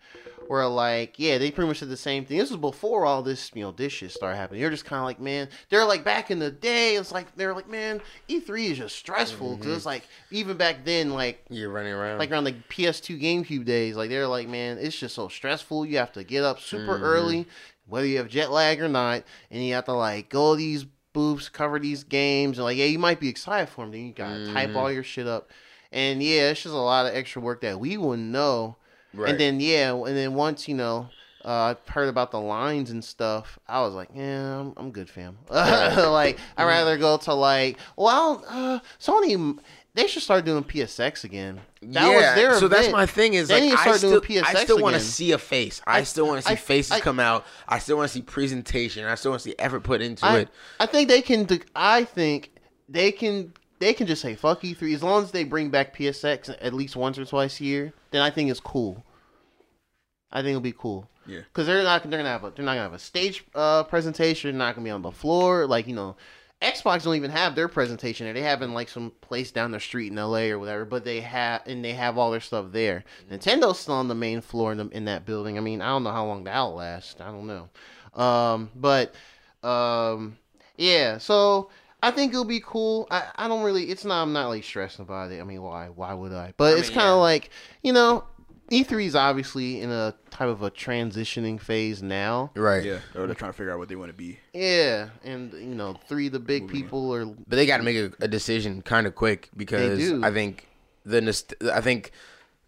[0.48, 2.38] Where like yeah, they pretty much said the same thing.
[2.38, 4.62] This was before all this you know this shit started happening.
[4.62, 6.96] You're just kind of like man, they're like back in the day.
[6.96, 9.88] It's like they're like man, E3 is just stressful because it's mm-hmm.
[9.88, 12.18] like even back then like You're running around.
[12.18, 15.84] like around the PS2 GameCube days, like they're like, man, it's just so stressful.
[15.84, 17.04] You have to get up super mm-hmm.
[17.04, 17.46] early,
[17.86, 21.50] whether you have jet lag or not, and you have to like go these booths,
[21.50, 24.50] cover these games, and like, yeah, you might be excited for them, then you gotta
[24.52, 24.78] type mm-hmm.
[24.78, 25.50] all your shit up,
[25.92, 28.77] and yeah, it's just a lot of extra work that we wouldn't know
[29.14, 29.30] Right.
[29.30, 31.08] And then yeah, and then once you know,
[31.44, 33.58] uh, I've heard about the lines and stuff.
[33.66, 35.38] I was like, yeah, I'm, I'm good, fam.
[35.50, 39.58] like I'd rather go to like, well, uh, Sony.
[39.94, 41.60] They should start doing PSX again.
[41.82, 44.80] That yeah, was their so that's my thing is They like I still, I still
[44.80, 45.80] want to see a face.
[45.88, 47.44] I, I- still want to see I- faces I- come out.
[47.66, 49.04] I still want to see presentation.
[49.04, 50.50] I still want to see effort put into I, it.
[50.78, 51.46] I think they can.
[51.46, 52.52] do- I think
[52.88, 53.52] they can.
[53.80, 56.94] They can just say fuck E3 as long as they bring back PSX at least
[56.94, 57.92] once or twice a year.
[58.10, 59.04] Then I think it's cool.
[60.30, 61.08] I think it'll be cool.
[61.26, 61.40] Yeah.
[61.40, 62.02] Because they're not.
[62.02, 62.50] They're gonna have a.
[62.50, 64.50] They're not gonna have a stage uh, presentation.
[64.50, 65.66] They're not gonna be on the floor.
[65.66, 66.16] Like you know,
[66.62, 68.34] Xbox don't even have their presentation there.
[68.34, 70.84] They have in like some place down the street in LA or whatever.
[70.84, 73.04] But they have and they have all their stuff there.
[73.30, 75.56] Nintendo's still on the main floor in, the, in that building.
[75.56, 77.20] I mean, I don't know how long that'll last.
[77.20, 77.68] I don't know.
[78.20, 79.14] Um, but
[79.62, 80.36] um,
[80.76, 81.18] yeah.
[81.18, 81.70] So
[82.02, 83.06] I think it'll be cool.
[83.10, 83.84] I, I don't really.
[83.84, 84.22] It's not.
[84.22, 85.40] I'm not like stressing about it.
[85.40, 85.88] I mean, why?
[85.88, 86.54] Why would I?
[86.56, 87.22] But I it's kind of yeah.
[87.22, 87.50] like
[87.82, 88.24] you know.
[88.70, 92.50] E3 is obviously in a type of a transitioning phase now.
[92.54, 92.84] Right.
[92.84, 94.38] Yeah, or they're trying to figure out what they want to be.
[94.52, 97.96] Yeah, and you know, three of the big people are But they got to make
[97.96, 100.22] a, a decision kind of quick because do.
[100.22, 100.68] I think
[101.06, 102.12] the I think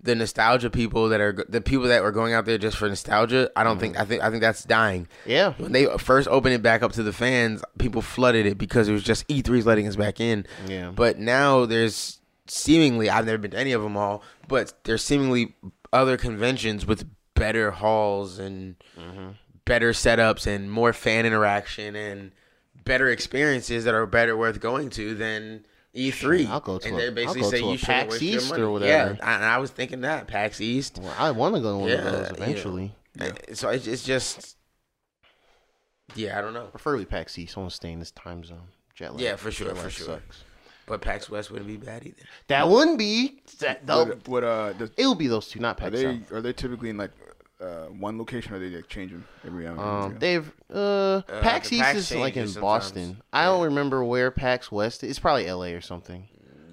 [0.02, 3.50] the nostalgia people that are the people that were going out there just for nostalgia.
[3.54, 3.98] I don't think.
[3.98, 5.08] I think I think that's dying.
[5.26, 5.52] yeah.
[5.58, 8.92] When they first opened it back up to the fans, people flooded it because it
[8.92, 10.46] was just E3's letting us back in.
[10.66, 10.90] Yeah.
[10.90, 15.54] But now there's seemingly I've never been to any of them all, but there's seemingly
[15.92, 19.30] other conventions with better halls and Mm-hmm.
[19.64, 22.32] better setups and more fan interaction and
[22.84, 25.64] better experiences that are better worth going to than
[25.94, 26.46] E3.
[26.46, 28.22] I'll go to and a- they I'll basically go say to you should PAX waste
[28.22, 28.62] your East money.
[28.62, 29.14] or whatever.
[29.14, 30.98] Yeah, and I was thinking that PAX East.
[31.02, 32.94] Well, I want to go to one Yeah, of those eventually.
[33.18, 33.32] Yeah.
[33.54, 34.56] So it's, it's just,
[36.14, 36.66] yeah, I don't know.
[36.66, 37.56] Preferably PAX East.
[37.56, 38.68] I want to stay in this time zone.
[38.94, 39.20] Jet lag.
[39.20, 40.06] Yeah, for sure, for sure.
[40.06, 40.44] sucks.
[40.86, 42.16] But PAX West wouldn't be bad either.
[42.48, 43.42] That wouldn't be.
[43.60, 46.02] That, they'll- What, what uh, does, it will be those two, not are PAX they
[46.02, 46.32] South.
[46.32, 47.10] are they typically in like
[47.60, 49.78] uh, one location, or are they like changing every hour?
[49.78, 53.02] Um, they've uh, PAX the East PAX is like in changes Boston.
[53.04, 53.22] sometimes.
[53.32, 55.10] I don't remember where PAX West is.
[55.10, 55.74] It's probably L.A.
[55.74, 56.28] or something.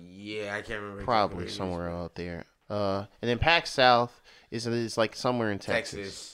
[0.09, 0.85] Yeah, I can't remember.
[0.87, 1.55] exactly where Probably it is.
[1.55, 2.45] somewhere out there.
[2.69, 4.21] Uh, and then PAX South
[4.51, 5.97] is is like somewhere in Texas.
[5.99, 6.33] Texas.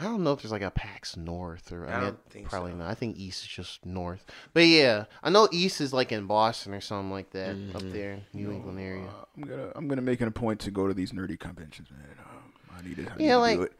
[0.00, 2.48] I don't know if there's like a PAX North or I, I mean, don't think
[2.48, 2.76] probably so.
[2.76, 2.88] not.
[2.88, 4.24] I think East is just North.
[4.54, 7.90] But yeah, I know East is like in Boston or something like that up Mm-hmm.
[7.90, 9.08] there, New England area.
[9.08, 11.90] Uh, I'm gonna I'm gonna make it a point to go to these nerdy conventions,
[11.90, 12.00] man.
[12.20, 12.47] Um,
[12.78, 13.08] I need it.
[13.08, 13.72] I Yeah, need to like- do it.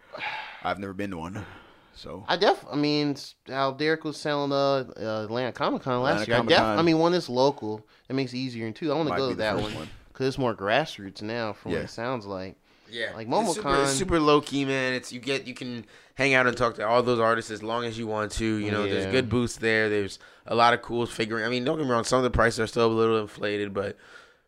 [0.62, 1.46] I've never been to one,
[1.94, 2.64] so I def.
[2.70, 6.36] I mean, s- how Derek was selling uh, uh Atlanta Comic Con last Atlanta year.
[6.36, 6.56] I def.
[6.58, 6.78] Comic-Con.
[6.78, 7.86] I mean, one is local.
[8.08, 9.88] It makes it easier And two, I want to go to that one one.
[10.12, 11.78] because it's more grassroots now, from Yeah.
[11.78, 12.56] what it sounds like.
[12.90, 14.94] Yeah, Like It's super, it's super low key, man.
[14.94, 15.84] It's you get you can
[16.14, 18.44] hang out and talk to all those artists as long as you want to.
[18.56, 19.88] You know, there's good booths there.
[19.90, 21.44] There's a lot of cool figuring.
[21.44, 22.04] I mean, don't get me wrong.
[22.04, 23.96] Some of the prices are still a little inflated, but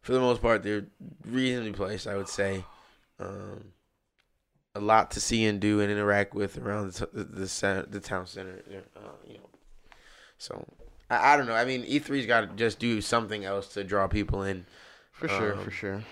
[0.01, 0.86] for the most part, they're
[1.26, 2.07] reasonably priced.
[2.07, 2.64] I would say.
[3.20, 3.72] Um,
[4.74, 8.00] a lot to see and do and interact with around the the, the, cen- the
[8.00, 8.62] town center.
[8.96, 9.48] Uh, you know,
[10.38, 10.64] so
[11.10, 11.54] I, I don't know.
[11.54, 14.64] I mean, E3's got to just do something else to draw people in
[15.12, 16.02] For sure, Um, for sure.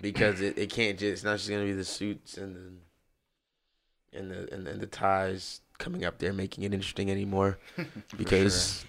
[0.00, 4.30] because it, it can't just it's not just gonna be the suits and the and
[4.30, 7.58] the and, the- and the ties coming up there making it interesting anymore
[8.16, 8.84] because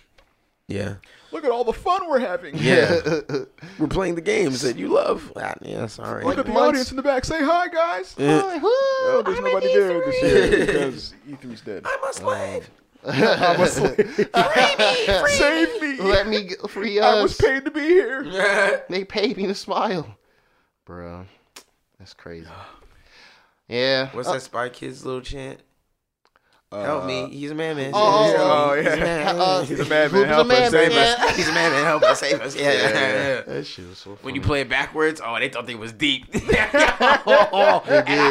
[0.68, 0.96] yeah
[1.32, 2.56] look at all the fun we're having.
[2.58, 3.00] yeah
[3.80, 6.92] we're playing the games that you love Ah, yeah sorry Look at the months- audience
[6.92, 7.24] in the back.
[7.26, 8.16] Say hi, guys.
[8.18, 8.42] Yeah.
[8.42, 11.86] Hi, whoo, Oh, there's I'm nobody there this year because E3's dead.
[11.86, 12.70] I'm a slave
[13.06, 14.30] I'm a slave.
[15.30, 16.02] Save me.
[16.02, 17.06] Let me get free us.
[17.06, 18.84] I was paid to be here.
[18.90, 20.18] They paid me to smile,
[20.86, 21.26] bro.
[22.00, 22.50] That's crazy.
[23.70, 24.10] Yeah.
[24.14, 25.60] what's Uh, that Spy Kids little chant
[26.72, 29.04] help me he's a man man Oh, yeah, oh, He's a yeah.
[29.04, 29.36] man.
[29.38, 30.10] Uh, He's a madman.
[30.10, 31.36] Who's a Help us, save us.
[31.38, 33.42] He's a man man help us save us yeah, Yeah, yeah.
[33.48, 34.20] That shit was so funny.
[34.24, 36.26] When you play it backwards, oh, they thought they was deep.
[36.34, 37.18] and I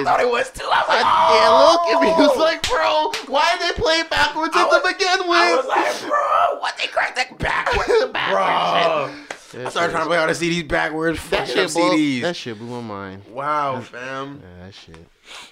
[0.05, 0.65] thought it was too.
[0.65, 1.33] I was like, oh.
[1.41, 2.09] yeah, look at me.
[2.15, 5.09] He was like, bro, why did they play it backwards I at was- the begin
[5.09, 5.69] I was with?
[5.69, 9.26] like, bro, what they cracked that backwards, bro.
[9.65, 11.19] I started trying to play all the CDs backwards.
[11.31, 12.21] That fucking up shit, blew, CDs.
[12.23, 13.23] that shit blew my mind.
[13.31, 14.43] wow, fam.
[14.43, 14.97] Yeah, that shit.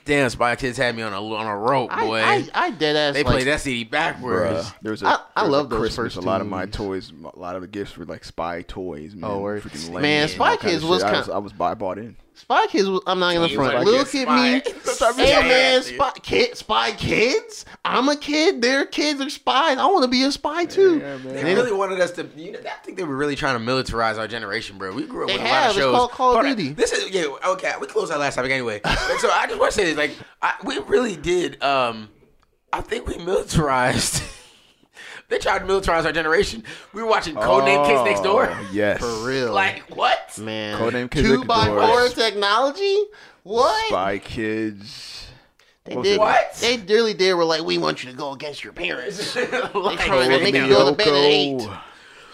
[0.05, 2.21] Damn, Spy Kids had me on a on a rope, I, boy.
[2.21, 3.15] I, I dead ass.
[3.15, 4.69] they like, played that CD backwards.
[4.71, 6.15] Bruh, there was a, I- I there was love a those Christmas.
[6.15, 9.15] first A lot of my toys, a lot of the gifts were like spy toys.
[9.17, 9.41] Man, Oh.
[9.43, 11.11] Freaking Man, Spy all kinda Kids was shit.
[11.11, 12.17] I was, I was buy, bought in.
[12.37, 12.89] Spy Kids.
[12.89, 13.75] was- I'm not gonna You front.
[13.75, 14.73] like Look it, at me.
[14.85, 15.13] Spy.
[15.17, 15.41] Hey Yeah.
[15.41, 17.65] man, spy kid, spy kids.
[17.85, 18.61] I'm a kid.
[18.61, 19.79] Their kids are spies.
[19.79, 20.99] I want to be a spy too.
[20.99, 21.35] Yeah, man.
[21.35, 22.29] They really wanted us to.
[22.37, 24.93] You know, I think they were really trying to militarize our generation, bro.
[24.93, 25.63] We grew up They with a have.
[25.63, 25.95] lot It's of shows.
[25.95, 26.57] called Call of Hold on.
[26.57, 26.73] Duty.
[26.73, 27.25] This is yeah.
[27.47, 28.81] Okay, we closed our last topic anyway.
[28.85, 30.13] Like, so I just want to say this: like,
[30.43, 31.63] I, we really did.
[31.63, 32.09] Um,
[32.73, 34.23] I think we militarized.
[35.29, 36.63] They tried to militarize our generation.
[36.93, 38.49] We were watching Codename Kids Next oh, Door.
[38.51, 39.01] Oh, Yes.
[39.01, 39.53] For real.
[39.53, 40.39] Like what?
[40.39, 42.13] Man, Codename two Kendrick by Doors.
[42.15, 42.99] four technology.
[43.43, 43.89] What?
[43.89, 45.27] Spy Kids.
[45.85, 46.19] They What did.
[46.19, 46.55] What?
[46.61, 47.35] They really did.
[47.35, 49.35] Were like, we want you to go against your parents.
[49.35, 50.69] they trying to make you Lyoko.
[50.69, 51.69] go to bed at eight,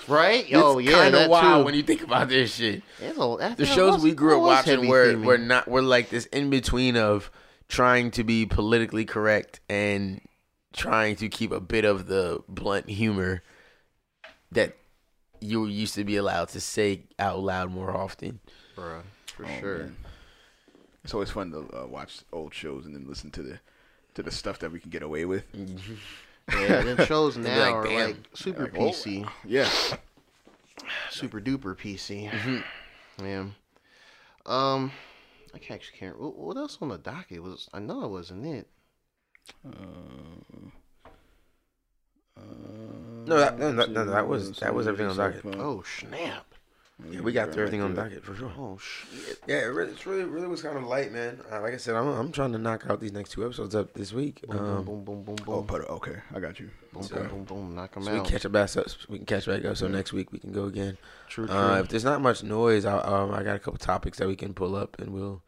[0.06, 0.46] right?
[0.54, 1.64] Oh it's yeah, kind of wild too.
[1.64, 2.82] when you think about this shit.
[3.00, 5.24] It's a- that- The shows was- we grew up watching were theming.
[5.24, 7.30] were not were like this in between of
[7.68, 10.20] trying to be politically correct and
[10.72, 13.42] trying to keep a bit of the blunt humor
[14.52, 14.76] that
[15.40, 18.40] you used to be allowed to say out loud more often.
[18.76, 19.02] Bruh,
[19.34, 19.78] for Oh, sure.
[19.78, 19.96] man.
[21.04, 23.58] It's always fun to uh, watch old shows and then listen to the
[24.14, 25.44] to the stuff that we can get away with.
[26.52, 29.68] Yeah, the shows now like, are like super Like, oh, PC, Yeah.
[31.10, 32.28] super duper PC.
[32.30, 33.24] Mm-hmm.
[33.24, 33.44] Yeah.
[34.46, 34.92] Um,
[35.54, 36.20] I actually can't.
[36.20, 37.68] What, what else on the docket was?
[37.72, 38.66] I know it wasn't it.
[43.26, 45.44] No, that- no, no, no, that was- that was everything on docket.
[45.58, 46.46] Oh snap!
[47.10, 48.52] Yeah, we got through everything on the docket for sure.
[48.58, 49.40] Oh shit!
[49.46, 51.40] Yeah, it really, it's really, really was kind of light, man.
[51.50, 53.92] Uh, like I said, I'm, I'm trying to knock out these next two episodes up
[53.94, 54.44] this week.
[54.48, 56.70] Boom, Um, boom, boom, boom, boom, Oh, boom, but okay, I got you.
[56.92, 57.14] boom, Okay.
[57.20, 57.74] boom, boom, boom.
[57.76, 58.24] Knock them so we out.
[58.24, 58.86] can catch up back up.
[59.08, 59.76] We can catch back up.
[59.76, 60.98] So next week we can go again.
[61.28, 61.54] True, true.
[61.56, 64.36] Uh, if there's not much noise, I, um, I got a couple topics that we
[64.36, 65.42] can pull up, and we'll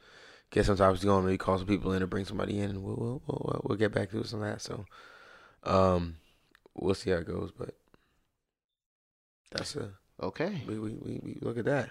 [0.52, 1.24] get some topics going.
[1.24, 3.92] Maybe call some people in or bring somebody in, and we'll we'll we'll, we'll get
[3.92, 4.60] back to some of that.
[4.60, 4.84] So,
[5.64, 6.18] um,
[6.74, 7.50] we'll see how it goes.
[7.56, 7.74] But
[9.50, 9.90] that's a
[10.22, 10.62] okay.
[10.68, 11.90] we we, we, we look at that.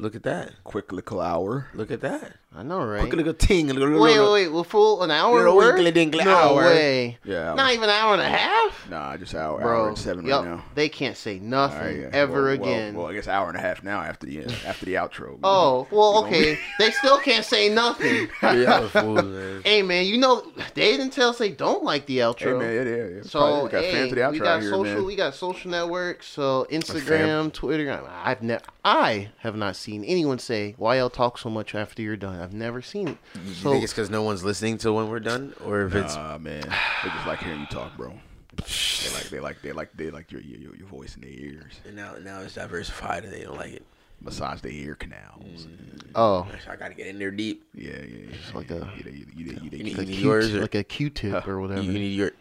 [0.00, 0.52] Look at that.
[0.64, 1.68] Quick little hour.
[1.74, 2.32] Look at that.
[2.56, 3.00] I know, right?
[3.02, 3.68] Quick little ting.
[3.68, 4.48] Wait, Wait, wait, wait.
[4.48, 6.62] Well, full an hour Little winkly dinkly no hour.
[6.64, 7.16] way.
[7.22, 7.54] Yeah.
[7.54, 9.82] Not even an hour and a half, Nah, just hour, bro.
[9.82, 10.64] hour and seven yup, right now.
[10.74, 12.08] They can't say nothing right, yeah.
[12.12, 12.94] ever Well- well- again.
[12.94, 15.38] Well, I guess hour and a half now after the uh, after the outro.
[15.44, 16.58] oh, well, okay.
[16.80, 18.28] they still can't say nothing.
[18.42, 19.62] Y'all fools, man.
[19.64, 20.42] hey, man, you know
[20.74, 22.58] they didn't tell us they don't like the Hey outro.
[22.58, 23.22] man, yeah, yeah, yeah.
[23.22, 25.04] So Probably got hey, fans of the outro we got out here, social, man.
[25.06, 26.26] we got social networks.
[26.26, 28.02] So Instagram, Twitter.
[28.24, 32.16] I've never, I have not seen anyone say why y'all talk so much after you're
[32.16, 32.40] done.
[32.40, 33.18] I've never seen it.
[33.44, 36.14] You So think it's because no one's listening till when we're done, or if it's
[36.16, 38.12] Nah, man, they just like hearing you talk, bro.
[38.56, 41.74] They like, they like, they like, they like your your, your voice in their ears.
[41.86, 43.84] and now now it's diversified and they don't like it.
[44.22, 45.66] Massage their ear canals.
[45.66, 46.10] Mm.
[46.14, 47.64] oh, I gotta get in there deep.
[47.74, 48.36] Yeah, yeah, yeah.
[48.54, 50.74] like a- you, you, you, you, you, You you, need- like need yours or- like
[50.74, 51.80] a Q-tip or whatever.
[51.82, 52.32] You, you need your.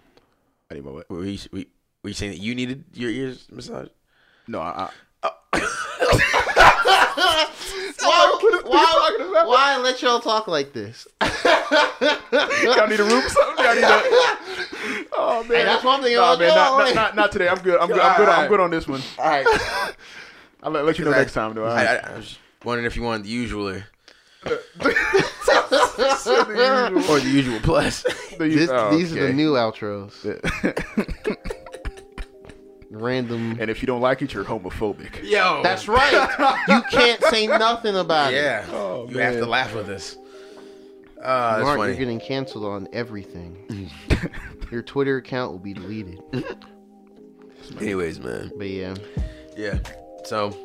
[0.69, 1.09] I need my what?
[1.09, 3.91] Were you, were you saying that you needed your ears massaged?
[4.47, 4.89] No, I,
[8.01, 11.07] why, why, why let y'all talk like this?
[11.21, 13.65] I y'all need a room, or something.
[13.65, 14.01] Y'all need a.
[15.13, 17.47] Oh man, Hey, that's one thing Nah, man, not, not, not, not today.
[17.47, 17.79] I'm good.
[17.79, 17.99] I'm good.
[17.99, 18.29] I'm good.
[18.29, 19.01] I'm good on this one.
[19.17, 19.45] All right.
[20.63, 21.65] I'll let, let you know next time, though.
[21.65, 21.85] all I.
[21.85, 23.85] I, I was wondering if you wanted the usual or,
[24.43, 24.55] The
[27.09, 28.03] or the usual plus.
[28.39, 30.13] usual- This, oh, These are the oh, new outros.
[32.91, 33.57] Random.
[33.59, 35.23] And if you don't like it, you're homophobic.
[35.23, 36.11] Yo, That's right.
[36.67, 38.37] you can't say nothing about it.
[38.37, 38.65] yeah.
[38.71, 40.17] Oh, you have to laugh with us.
[41.21, 41.91] Uh, Mark, funny.
[41.91, 43.89] you're getting canceled on everything.
[44.71, 46.19] Your Twitter account will be deleted.
[47.79, 48.51] Anyways, man.
[48.57, 48.95] But yeah,
[49.57, 49.79] Yeah.
[50.23, 50.55] So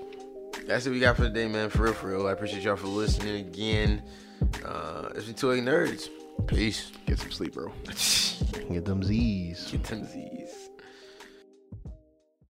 [0.67, 1.71] that's what we got for today, man.
[1.71, 2.27] For real, for real.
[2.27, 4.03] I appreciate y'all for listening again.
[4.65, 6.09] Uh, it's been two nerds.
[6.47, 6.93] Peace.
[7.07, 7.73] Get some sleep, bro.
[8.71, 9.71] get them Z's.
[9.71, 10.44] Get them Z's.